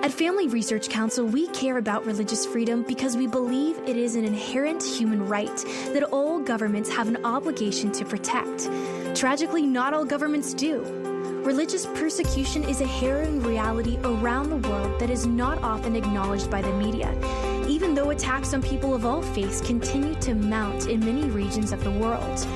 [0.04, 4.24] At Family Research Council, we care about religious freedom because we believe it is an
[4.24, 5.56] inherent human right
[5.92, 8.70] that all governments have an obligation to protect.
[9.16, 11.09] Tragically, not all governments do.
[11.44, 16.60] Religious persecution is a harrowing reality around the world that is not often acknowledged by
[16.60, 17.10] the media,
[17.66, 21.82] even though attacks on people of all faiths continue to mount in many regions of
[21.82, 22.46] the world.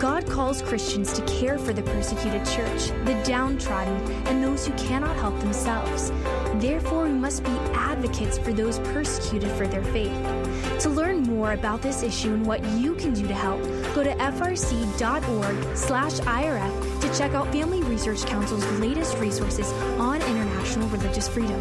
[0.00, 3.96] God calls Christians to care for the persecuted church, the downtrodden,
[4.26, 6.10] and those who cannot help themselves.
[6.56, 10.45] Therefore, we must be advocates for those persecuted for their faith.
[10.80, 13.62] To learn more about this issue and what you can do to help,
[13.94, 20.88] go to frc.org slash IRF to check out Family Research Council's latest resources on international
[20.88, 21.60] religious freedom.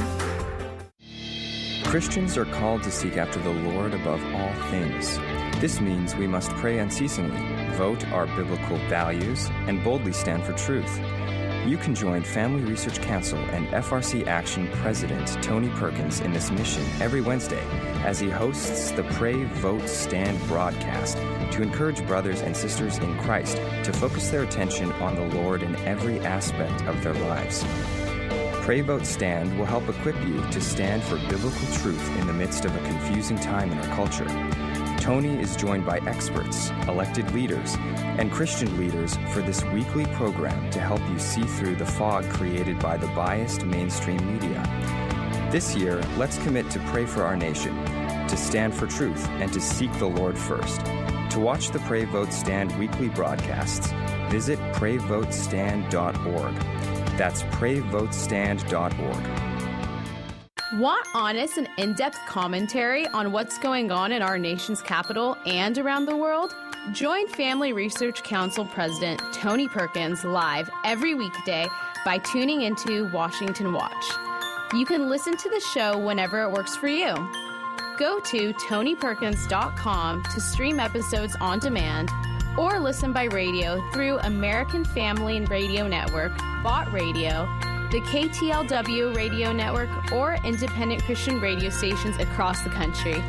[1.85, 5.17] Christians are called to seek after the Lord above all things.
[5.61, 7.39] This means we must pray unceasingly,
[7.77, 10.99] vote our biblical values, and boldly stand for truth.
[11.65, 16.83] You can join Family Research Council and FRC Action President Tony Perkins in this mission
[17.01, 17.63] every Wednesday
[18.03, 23.57] as he hosts the Pray, Vote, Stand broadcast to encourage brothers and sisters in Christ
[23.83, 27.65] to focus their attention on the Lord in every aspect of their lives.
[28.61, 32.65] Pray Vote Stand will help equip you to stand for biblical truth in the midst
[32.65, 34.27] of a confusing time in our culture.
[35.05, 37.75] Tony is joined by experts, elected leaders,
[38.17, 42.79] and Christian leaders for this weekly program to help you see through the fog created
[42.79, 44.63] by the biased mainstream media.
[45.51, 47.75] This year, let's commit to pray for our nation,
[48.27, 50.83] to stand for truth, and to seek the Lord first.
[50.83, 53.91] To watch the Pray Vote Stand weekly broadcasts,
[54.31, 56.55] visit prayvotestand.org.
[57.15, 59.54] That's prayvotestand.org.
[60.75, 65.77] Want honest and in depth commentary on what's going on in our nation's capital and
[65.77, 66.53] around the world?
[66.91, 71.65] Join Family Research Council President Tony Perkins live every weekday
[72.03, 74.05] by tuning into Washington Watch.
[74.73, 77.13] You can listen to the show whenever it works for you.
[77.97, 82.11] Go to tonyperkins.com to stream episodes on demand
[82.57, 87.47] or listen by radio through American Family and Radio Network, Bott Radio,
[87.91, 93.21] the KTLW radio network, or independent Christian radio stations across the country.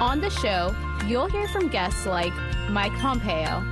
[0.00, 0.74] On the show,
[1.06, 2.32] you'll hear from guests like
[2.68, 3.64] Mike Pompeo,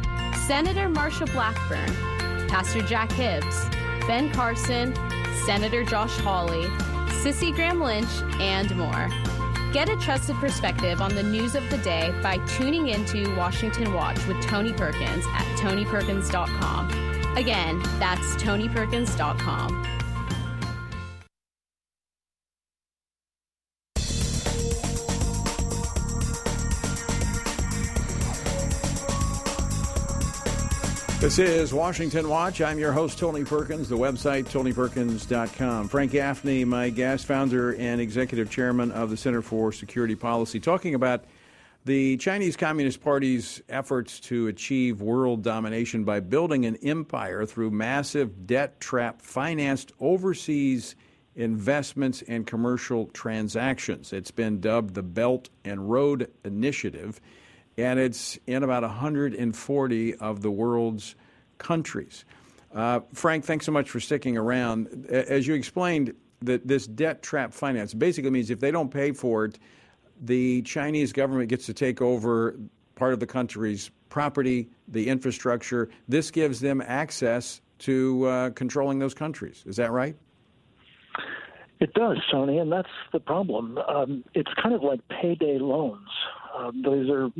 [0.46, 3.68] Senator Marsha Blackburn, Pastor Jack Hibbs,
[4.06, 4.94] Ben Carson,
[5.44, 6.66] Senator Josh Hawley,
[7.22, 8.08] Cissie Graham Lynch,
[8.40, 9.08] and more.
[9.72, 14.24] Get a trusted perspective on the news of the day by tuning into Washington Watch
[14.26, 17.36] with Tony Perkins at tonyperkins.com.
[17.36, 19.93] Again, that's tonyperkins.com.
[31.24, 32.60] This is Washington Watch.
[32.60, 33.88] I'm your host, Tony Perkins.
[33.88, 35.88] The website, tonyperkins.com.
[35.88, 40.94] Frank Gaffney, my guest, founder and executive chairman of the Center for Security Policy, talking
[40.94, 41.24] about
[41.86, 48.46] the Chinese Communist Party's efforts to achieve world domination by building an empire through massive
[48.46, 50.94] debt trap financed overseas
[51.36, 54.12] investments and commercial transactions.
[54.12, 57.18] It's been dubbed the Belt and Road Initiative
[57.76, 61.14] and it's in about 140 of the world's
[61.58, 62.24] countries.
[62.74, 65.06] Uh, Frank, thanks so much for sticking around.
[65.08, 69.46] As you explained, that this debt trap finance basically means if they don't pay for
[69.46, 69.58] it,
[70.20, 72.58] the Chinese government gets to take over
[72.94, 75.88] part of the country's property, the infrastructure.
[76.08, 79.64] This gives them access to uh, controlling those countries.
[79.66, 80.16] Is that right?
[81.80, 83.78] It does, Tony, and that's the problem.
[83.78, 86.08] Um, it's kind of like payday loans.
[86.56, 87.30] Um, those are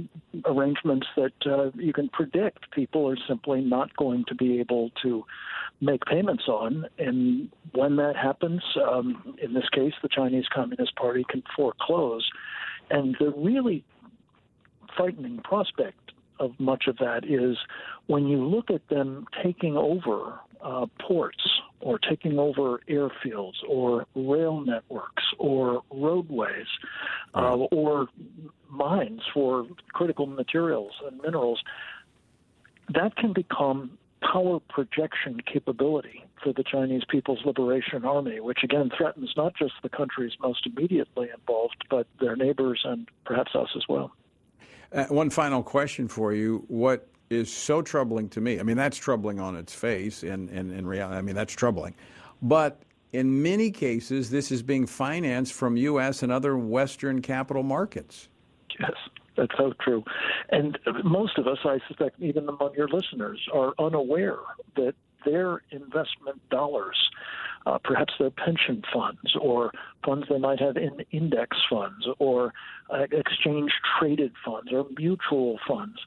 [0.45, 5.25] arrangements that uh, you can predict people are simply not going to be able to
[5.81, 6.87] make payments on.
[6.99, 12.29] And when that happens, um, in this case, the Chinese Communist Party can foreclose.
[12.91, 13.85] And the really
[14.97, 17.57] frightening prospect of much of that is
[18.07, 21.45] when you look at them taking over uh, ports
[21.85, 26.67] or taking over airfields or rail networks or roadways
[27.35, 28.09] uh, or
[28.71, 31.63] mines for critical materials and minerals,
[32.89, 39.35] that can become power projection capability for the Chinese People's Liberation Army, which again threatens
[39.37, 44.11] not just the countries most immediately involved, but their neighbors and perhaps us as well.
[44.91, 46.65] Uh, one final question for you.
[46.69, 48.61] What is so troubling to me?
[48.61, 51.55] I mean, that's troubling on its face, and in, in, in reality, I mean, that's
[51.55, 51.95] troubling.
[52.43, 56.23] But in many cases, this is being financed from U.S.
[56.23, 58.29] and other Western capital markets.
[58.79, 58.93] Yes,
[59.37, 60.05] that's so true.
[60.51, 64.39] And most of us, I suspect, even among your listeners, are unaware
[64.77, 64.95] that
[65.25, 66.97] their investment dollars,
[67.67, 69.71] uh, perhaps their pension funds or
[70.05, 72.53] funds they might have in index funds or
[72.91, 75.99] uh, exchange traded funds or mutual funds,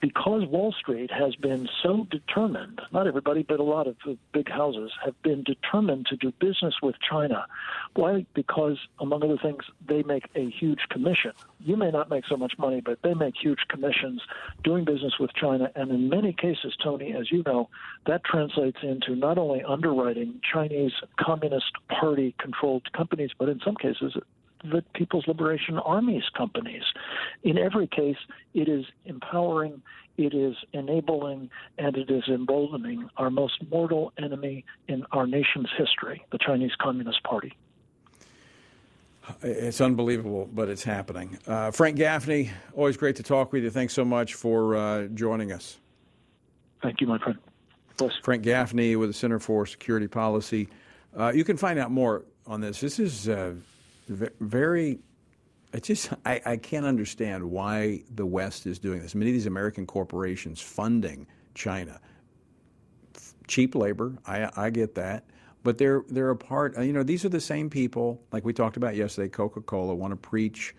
[0.00, 3.96] because Wall Street has been so determined, not everybody, but a lot of
[4.32, 7.46] big houses have been determined to do business with China.
[7.94, 8.26] Why?
[8.34, 11.32] Because, among other things, they make a huge commission.
[11.60, 14.22] You may not make so much money, but they make huge commissions
[14.64, 15.70] doing business with China.
[15.74, 17.68] And in many cases, Tony, as you know,
[18.06, 24.14] that translates into not only underwriting Chinese Communist Party controlled companies, but in some cases,
[24.62, 26.82] the People's Liberation Army's companies.
[27.42, 28.16] In every case,
[28.54, 29.82] it is empowering,
[30.16, 36.24] it is enabling, and it is emboldening our most mortal enemy in our nation's history,
[36.32, 37.56] the Chinese Communist Party.
[39.42, 41.38] It's unbelievable, but it's happening.
[41.46, 43.70] Uh, Frank Gaffney, always great to talk with you.
[43.70, 45.78] Thanks so much for uh, joining us.
[46.82, 47.38] Thank you, my friend.
[47.96, 48.12] Bless.
[48.22, 50.68] Frank Gaffney with the Center for Security Policy.
[51.16, 52.80] Uh, you can find out more on this.
[52.80, 53.54] This is uh,
[54.10, 54.98] very
[55.72, 59.14] I just I, I can't understand why the West is doing this.
[59.14, 62.00] Many of these American corporations funding China,
[63.46, 64.16] cheap labor.
[64.26, 65.24] I I get that,
[65.62, 66.76] but they're they're a part.
[66.78, 69.28] You know, these are the same people like we talked about yesterday.
[69.28, 70.74] Coca Cola want to preach,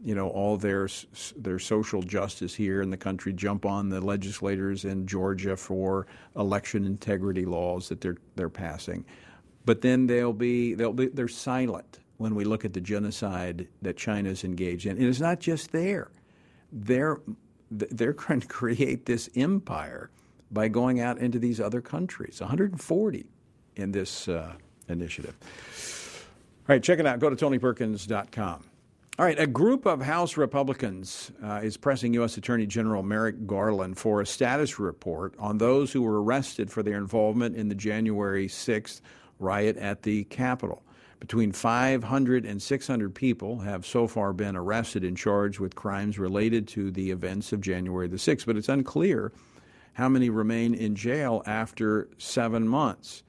[0.00, 0.88] you know, all their
[1.36, 3.32] their social justice here in the country.
[3.32, 6.06] Jump on the legislators in Georgia for
[6.36, 9.04] election integrity laws that they're they're passing,
[9.64, 13.96] but then they'll be they'll be they're silent when we look at the genocide that
[13.96, 14.96] China is engaged in.
[14.96, 16.10] And it's not just there.
[16.72, 17.20] They're,
[17.70, 20.10] they're going to create this empire
[20.50, 23.26] by going out into these other countries, 140
[23.76, 24.52] in this uh,
[24.88, 25.34] initiative.
[26.68, 27.18] All right, check it out.
[27.18, 28.64] Go to tonyperkins.com.
[29.18, 32.36] All right, a group of House Republicans uh, is pressing U.S.
[32.36, 36.98] Attorney General Merrick Garland for a status report on those who were arrested for their
[36.98, 39.00] involvement in the January 6th
[39.38, 40.82] riot at the Capitol.
[41.20, 46.68] Between 500 and 600 people have so far been arrested and charged with crimes related
[46.68, 49.32] to the events of January the 6th, but it's unclear
[49.94, 53.22] how many remain in jail after seven months.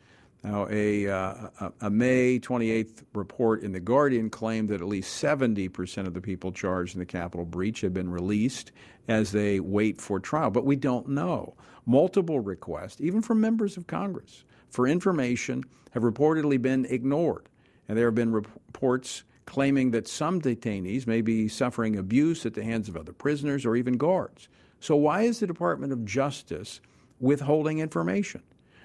[0.43, 1.49] Now, a, uh,
[1.81, 6.51] a, May 28th report in The Guardian claimed that at least 70% of the people
[6.51, 8.71] charged in the Capitol breach have been released
[9.07, 11.55] as they wait for trial, but we don't know.
[11.85, 17.47] Multiple requests, even from members of Congress, for information have reportedly been ignored.
[17.87, 22.63] And there have been reports claiming that some detainees may be suffering abuse at the
[22.63, 24.49] hands of other prisoners or even guards.
[24.79, 26.81] So, why is the Department of Justice
[27.19, 28.43] withholding information?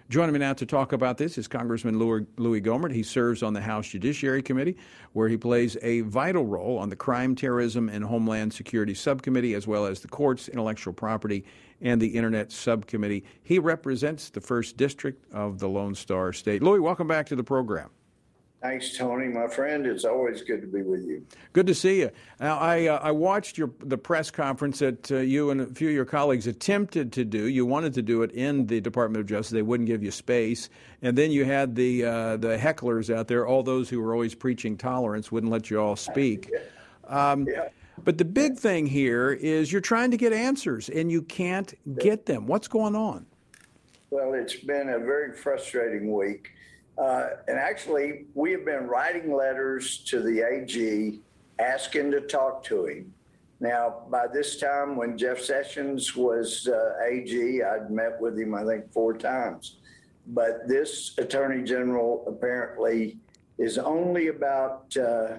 [0.08, 2.92] Joining me now to talk about this is Congressman Louis Gohmert.
[2.92, 4.76] He serves on the House Judiciary Committee,
[5.14, 9.66] where he plays a vital role on the Crime, Terrorism, and Homeland Security Subcommittee, as
[9.66, 11.44] well as the Courts, Intellectual Property,
[11.80, 13.24] and the Internet Subcommittee.
[13.42, 16.62] He represents the 1st District of the Lone Star State.
[16.62, 17.88] Louis, welcome back to the program.
[18.62, 19.86] Thanks, Tony, my friend.
[19.86, 21.26] It's always good to be with you.
[21.52, 22.10] Good to see you.
[22.38, 25.88] Now, I uh, I watched your the press conference that uh, you and a few
[25.88, 27.48] of your colleagues attempted to do.
[27.48, 29.50] You wanted to do it in the Department of Justice.
[29.50, 30.70] They wouldn't give you space,
[31.02, 34.36] and then you had the uh, the hecklers out there, all those who were always
[34.36, 36.48] preaching tolerance, wouldn't let you all speak.
[37.08, 37.68] Um, yeah.
[38.04, 42.26] But the big thing here is you're trying to get answers, and you can't get
[42.26, 42.46] them.
[42.46, 43.26] What's going on?
[44.10, 46.52] Well, it's been a very frustrating week.
[46.98, 51.20] Uh, and actually, we have been writing letters to the AG
[51.58, 53.12] asking to talk to him.
[53.60, 58.64] Now, by this time, when Jeff Sessions was uh, AG, I'd met with him, I
[58.64, 59.76] think, four times.
[60.26, 63.18] But this attorney general apparently
[63.58, 65.36] is only about uh,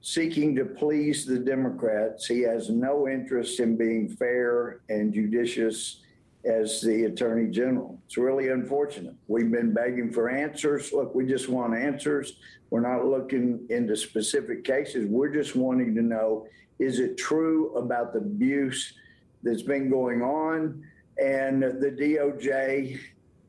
[0.00, 2.26] seeking to please the Democrats.
[2.26, 6.02] He has no interest in being fair and judicious
[6.46, 7.98] as the Attorney General.
[8.06, 9.14] It's really unfortunate.
[9.28, 10.92] We've been begging for answers.
[10.92, 12.34] Look, we just want answers.
[12.70, 15.06] We're not looking into specific cases.
[15.06, 16.46] We're just wanting to know
[16.78, 18.94] is it true about the abuse
[19.42, 20.82] that's been going on?
[21.22, 22.98] And the DOJ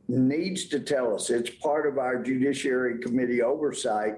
[0.08, 1.30] needs to tell us.
[1.30, 4.18] It's part of our Judiciary Committee oversight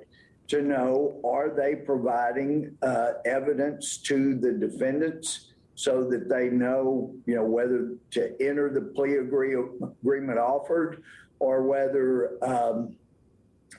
[0.49, 5.46] to know are they providing uh, evidence to the defendants?
[5.77, 11.03] So that they know, you know, whether to enter the plea agree, agreement offered
[11.37, 12.95] or whether um,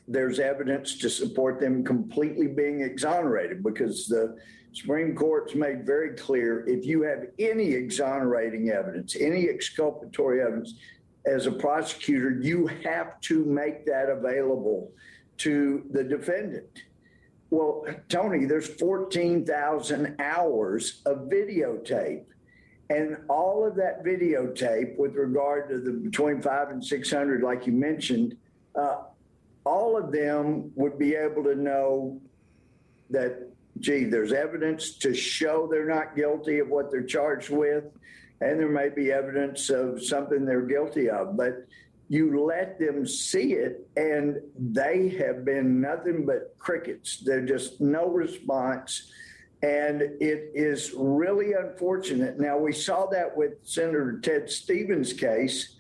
[0.07, 4.37] there's evidence to support them completely being exonerated because the
[4.73, 10.75] Supreme Court's made very clear if you have any exonerating evidence, any exculpatory evidence,
[11.27, 14.93] as a prosecutor, you have to make that available
[15.39, 16.85] to the defendant.
[17.51, 22.25] Well, Tony, there's 14,000 hours of videotape.
[22.91, 27.73] And all of that videotape, with regard to the between five and 600, like you
[27.73, 28.37] mentioned,
[28.75, 29.03] uh,
[29.65, 32.21] all of them would be able to know
[33.11, 37.85] that, gee, there's evidence to show they're not guilty of what they're charged with.
[38.41, 41.37] and there may be evidence of something they're guilty of.
[41.37, 41.67] But
[42.09, 47.19] you let them see it, and they have been nothing but crickets.
[47.19, 49.13] There's just no response.
[49.63, 52.39] And it is really unfortunate.
[52.39, 55.75] Now, we saw that with Senator Ted Stevens' case.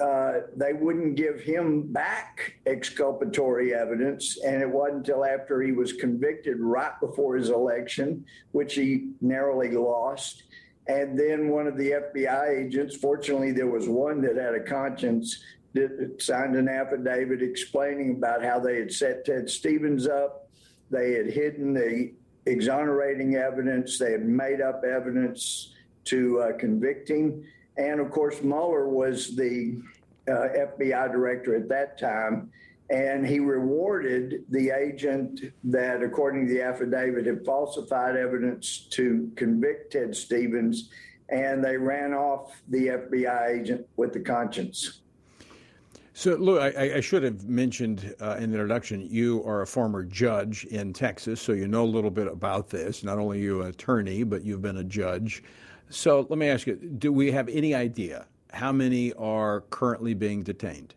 [0.00, 4.38] Uh, they wouldn't give him back exculpatory evidence.
[4.44, 9.70] And it wasn't until after he was convicted right before his election, which he narrowly
[9.70, 10.44] lost.
[10.88, 15.42] And then one of the FBI agents, fortunately, there was one that had a conscience,
[15.74, 20.48] that signed an affidavit explaining about how they had set Ted Stevens up.
[20.90, 22.12] They had hidden the
[22.46, 25.74] exonerating evidence, they had made up evidence
[26.04, 27.44] to uh, convict him.
[27.76, 29.82] And of course, Mueller was the
[30.28, 32.50] uh, FBI director at that time.
[32.88, 39.92] And he rewarded the agent that, according to the affidavit, had falsified evidence to convict
[39.92, 40.90] Ted Stevens.
[41.28, 45.00] And they ran off the FBI agent with the conscience.
[46.12, 50.02] So, Lou, I, I should have mentioned uh, in the introduction, you are a former
[50.02, 53.04] judge in Texas, so you know a little bit about this.
[53.04, 55.42] Not only are you an attorney, but you've been a judge.
[55.90, 60.42] So, let me ask you do we have any idea how many are currently being
[60.42, 60.94] detained?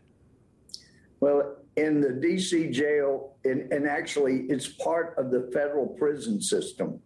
[1.20, 7.00] Well, in the DC jail, and, and actually, it's part of the federal prison system.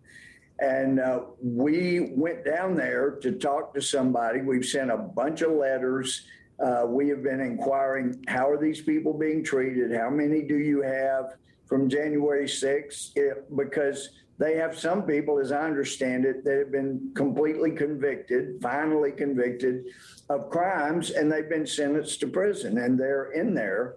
[0.59, 4.41] And uh, we went down there to talk to somebody.
[4.41, 6.26] We've sent a bunch of letters.
[6.59, 9.95] Uh, we have been inquiring how are these people being treated?
[9.95, 13.11] How many do you have from January 6th?
[13.15, 14.09] If, because
[14.39, 19.86] they have some people, as I understand it, that have been completely convicted, finally convicted
[20.30, 23.95] of crimes, and they've been sentenced to prison and they're in there.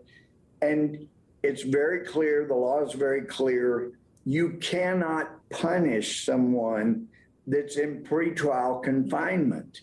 [0.67, 1.07] And
[1.43, 3.93] it's very clear, the law is very clear.
[4.25, 7.09] You cannot punish someone
[7.47, 9.81] that's in pretrial confinement.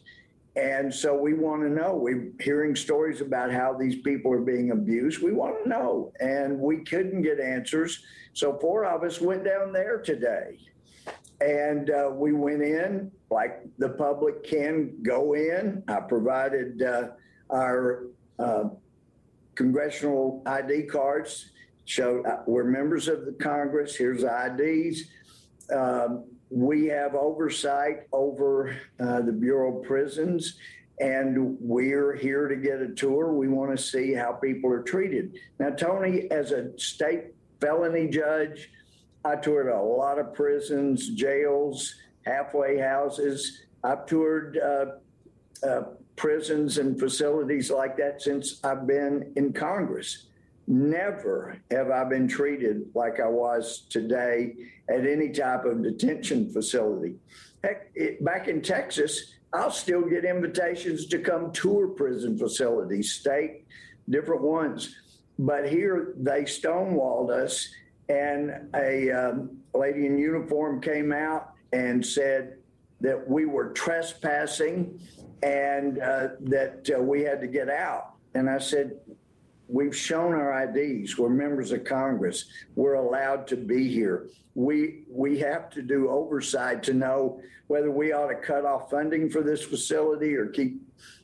[0.55, 1.95] And so we want to know.
[1.95, 5.23] We're hearing stories about how these people are being abused.
[5.23, 6.11] We want to know.
[6.19, 8.03] And we couldn't get answers.
[8.34, 10.59] So four of us went down there today.
[11.41, 15.84] And uh, we went in like the public can go in.
[15.88, 17.07] I provided uh,
[17.49, 18.03] our
[18.38, 18.65] uh,
[19.55, 21.51] congressional ID cards.
[21.85, 23.95] Show uh, we're members of the Congress.
[23.95, 25.03] Here's IDs.
[25.73, 30.57] Um, we have oversight over uh, the Bureau of Prisons,
[30.99, 33.33] and we're here to get a tour.
[33.33, 35.37] We want to see how people are treated.
[35.59, 38.69] Now, Tony, as a state felony judge,
[39.25, 41.95] I toured a lot of prisons, jails,
[42.25, 43.63] halfway houses.
[43.83, 45.83] I've toured uh, uh,
[46.16, 50.28] prisons and facilities like that since I've been in Congress.
[50.68, 54.55] Never have I been treated like I was today
[54.89, 57.16] at any type of detention facility.
[57.64, 63.66] Heck, it, back in Texas, I'll still get invitations to come tour prison facilities, state,
[64.09, 64.95] different ones.
[65.38, 67.68] But here they stonewalled us,
[68.09, 72.57] and a um, lady in uniform came out and said
[73.03, 74.99] that we were trespassing
[75.43, 78.15] and uh, that uh, we had to get out.
[78.33, 78.97] And I said,
[79.69, 81.17] We've shown our IDs.
[81.17, 82.45] We're members of Congress.
[82.75, 84.27] We're allowed to be here.
[84.55, 89.29] We we have to do oversight to know whether we ought to cut off funding
[89.29, 90.81] for this facility or keep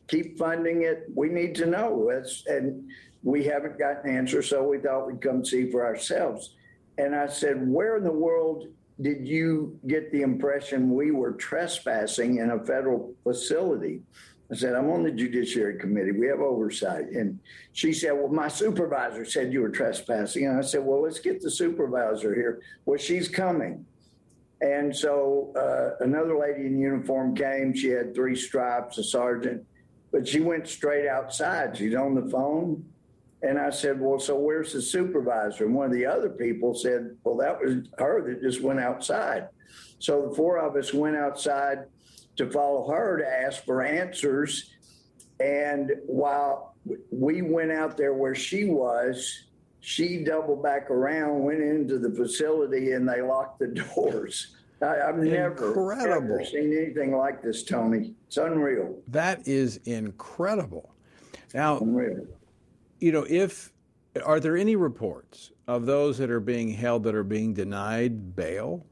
[0.07, 1.03] keep funding it.
[1.13, 2.09] We need to know.
[2.47, 2.89] And
[3.23, 6.55] we haven't gotten an answer, so we thought we'd come see for ourselves.
[6.97, 8.67] And I said, where in the world
[9.01, 14.01] did you get the impression we were trespassing in a federal facility?
[14.51, 16.11] I said, I'm on the Judiciary Committee.
[16.11, 17.09] We have oversight.
[17.09, 17.39] And
[17.71, 20.47] she said, Well, my supervisor said you were trespassing.
[20.47, 22.61] And I said, Well, let's get the supervisor here.
[22.85, 23.85] Well, she's coming.
[24.61, 27.73] And so uh, another lady in uniform came.
[27.73, 29.65] She had three stripes, a sergeant,
[30.11, 31.77] but she went straight outside.
[31.77, 32.83] She's on the phone.
[33.41, 35.65] And I said, Well, so where's the supervisor?
[35.65, 39.47] And one of the other people said, Well, that was her that just went outside.
[39.99, 41.85] So the four of us went outside
[42.37, 44.71] to follow her to ask for answers.
[45.39, 46.75] And while
[47.11, 49.45] we went out there where she was,
[49.81, 54.55] she doubled back around, went into the facility, and they locked the doors.
[54.81, 58.13] I, have never, never seen anything like this, Tony.
[58.27, 58.97] It's unreal.
[59.09, 60.93] That is incredible.
[61.53, 62.25] Now, unreal.
[62.99, 63.71] You know, if
[64.25, 68.85] are there any reports of those that are being held that are being denied bail?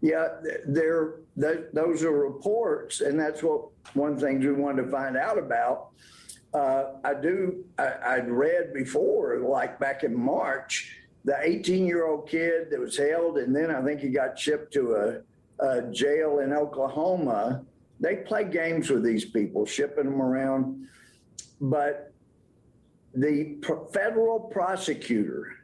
[0.00, 0.28] Yeah,
[0.66, 1.14] there.
[1.36, 5.90] Those are reports, and that's what one thing we wanted to find out about.
[6.52, 7.64] Uh, I do.
[7.78, 13.54] I, would read before, like back in March, the 18-year-old kid that was held, and
[13.54, 15.22] then I think he got shipped to
[15.60, 17.64] a, a jail in Oklahoma.
[18.00, 20.88] they play games with these people, shipping them around.
[21.60, 22.11] But
[23.14, 23.58] the
[23.92, 25.56] federal prosecutor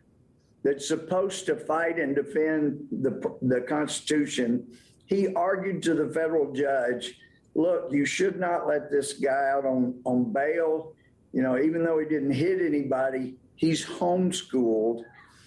[0.63, 4.67] that's supposed to fight and defend the, the Constitution,
[5.07, 7.15] he argued to the federal judge,
[7.55, 10.93] look, you should not let this guy out on, on bail.
[11.33, 15.03] You know, even though he didn't hit anybody, he's homeschooled.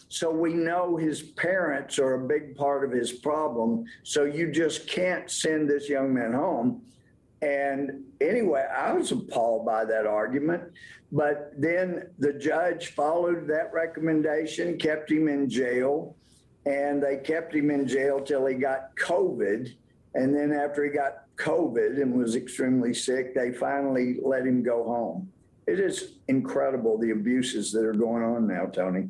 [0.10, 3.86] So we know his parents are a big part of his problem.
[4.04, 6.82] So you just can't send this young man home.
[7.42, 10.64] And anyway, I was appalled by that argument.
[11.12, 16.16] But then the judge followed that recommendation, kept him in jail,
[16.66, 19.74] and they kept him in jail till he got COVID.
[20.14, 24.84] And then after he got COVID and was extremely sick, they finally let him go
[24.84, 25.32] home.
[25.68, 29.10] It is incredible the abuses that are going on now, Tony.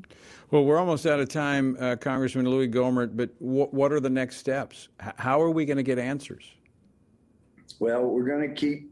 [0.51, 4.09] Well, we're almost out of time, uh, Congressman Louis Gohmert, but w- what are the
[4.09, 4.89] next steps?
[5.01, 6.43] H- how are we going to get answers?
[7.79, 8.91] Well, we're going to keep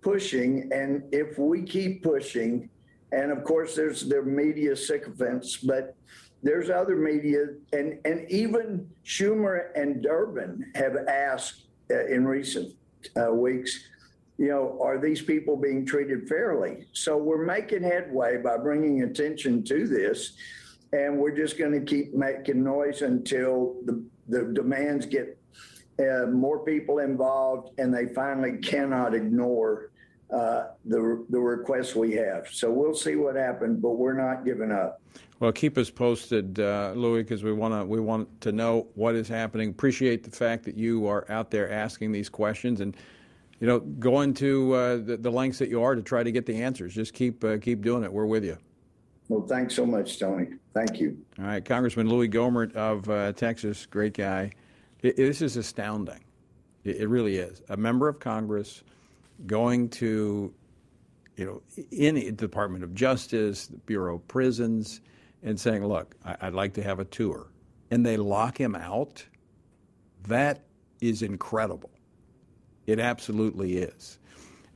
[0.00, 0.70] pushing.
[0.72, 2.70] And if we keep pushing,
[3.12, 5.96] and of course, there's the media sycophants, but
[6.42, 12.74] there's other media, and, and even Schumer and Durbin have asked uh, in recent
[13.16, 13.88] uh, weeks,
[14.36, 16.86] you know, are these people being treated fairly?
[16.92, 20.34] So we're making headway by bringing attention to this,
[20.92, 25.37] and we're just going to keep making noise until the, the demands get
[25.98, 29.90] uh, more people involved, and they finally cannot ignore
[30.30, 32.48] uh, the the requests we have.
[32.50, 35.00] So we'll see what happens, but we're not giving up.
[35.40, 39.14] Well, keep us posted, uh, Louis, because we want to we want to know what
[39.14, 39.70] is happening.
[39.70, 42.96] Appreciate the fact that you are out there asking these questions and
[43.60, 46.44] you know going to uh, the, the, lengths that you are to try to get
[46.44, 46.94] the answers.
[46.94, 48.12] Just keep uh, keep doing it.
[48.12, 48.58] We're with you.
[49.28, 50.48] Well, thanks so much, Tony.
[50.74, 51.18] Thank you.
[51.38, 54.52] All right, Congressman Louis Gohmert of uh, Texas, great guy.
[55.02, 56.24] It, this is astounding.
[56.84, 57.62] It, it really is.
[57.68, 58.82] A member of Congress
[59.46, 60.52] going to,
[61.36, 65.00] you know, any Department of Justice, the Bureau of Prisons,
[65.42, 67.46] and saying, "Look, I'd like to have a tour,"
[67.90, 69.24] and they lock him out.
[70.26, 70.64] That
[71.00, 71.90] is incredible.
[72.86, 74.18] It absolutely is.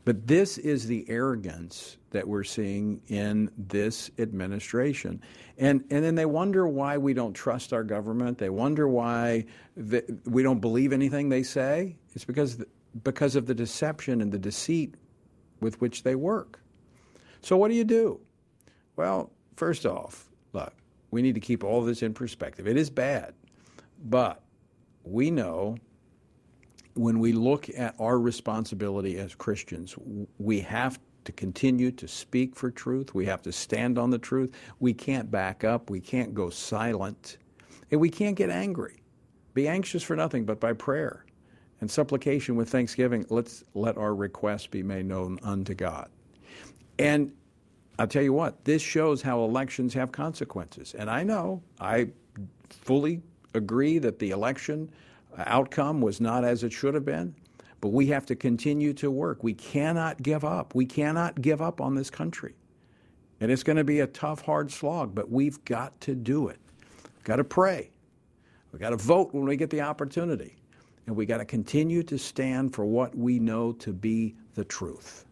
[0.04, 5.20] But this is the arrogance that we're seeing in this administration.
[5.58, 8.38] And, and then they wonder why we don't trust our government.
[8.38, 9.46] They wonder why
[9.76, 11.96] the, we don't believe anything they say.
[12.14, 12.62] It's because,
[13.02, 14.94] because of the deception and the deceit
[15.60, 16.60] with which they work.
[17.40, 18.20] So, what do you do?
[18.96, 20.72] Well, first off, look,
[21.10, 22.66] we need to keep all this in perspective.
[22.68, 23.34] It is bad,
[24.04, 24.42] but
[25.04, 25.76] we know
[26.94, 29.96] when we look at our responsibility as Christians,
[30.38, 33.14] we have to continue to speak for truth.
[33.14, 34.54] We have to stand on the truth.
[34.80, 35.90] We can't back up.
[35.90, 37.38] We can't go silent.
[37.90, 39.02] And we can't get angry.
[39.54, 41.24] Be anxious for nothing, but by prayer
[41.80, 46.08] and supplication with thanksgiving, let's let our requests be made known unto God.
[46.98, 47.32] And
[47.98, 50.94] I'll tell you what, this shows how elections have consequences.
[50.94, 52.08] And I know, I
[52.70, 53.20] fully
[53.54, 54.90] agree that the election
[55.36, 57.34] outcome was not as it should have been,
[57.82, 59.42] but we have to continue to work.
[59.42, 60.72] We cannot give up.
[60.72, 62.54] We cannot give up on this country.
[63.40, 66.60] And it's going to be a tough, hard slog, but we've got to do it.
[67.04, 67.90] We've got to pray.
[68.70, 70.54] We've got to vote when we get the opportunity.
[71.08, 75.24] And we've got to continue to stand for what we know to be the truth.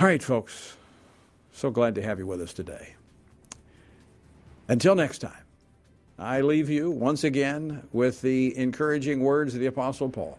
[0.00, 0.78] All right, folks.
[1.52, 2.94] So glad to have you with us today.
[4.68, 5.44] Until next time.
[6.18, 10.38] I leave you once again with the encouraging words of the Apostle Paul,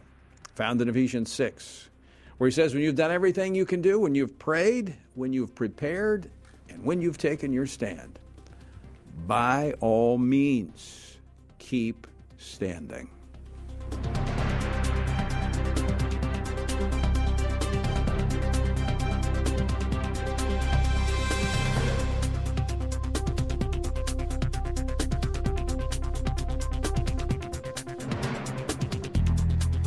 [0.56, 1.90] found in Ephesians 6,
[2.38, 5.56] where he says, When you've done everything you can do, when you've prayed, when you've
[5.56, 6.30] prepared,
[6.70, 8.20] and when you've taken your stand,
[9.28, 11.18] by all means,
[11.60, 13.10] keep standing.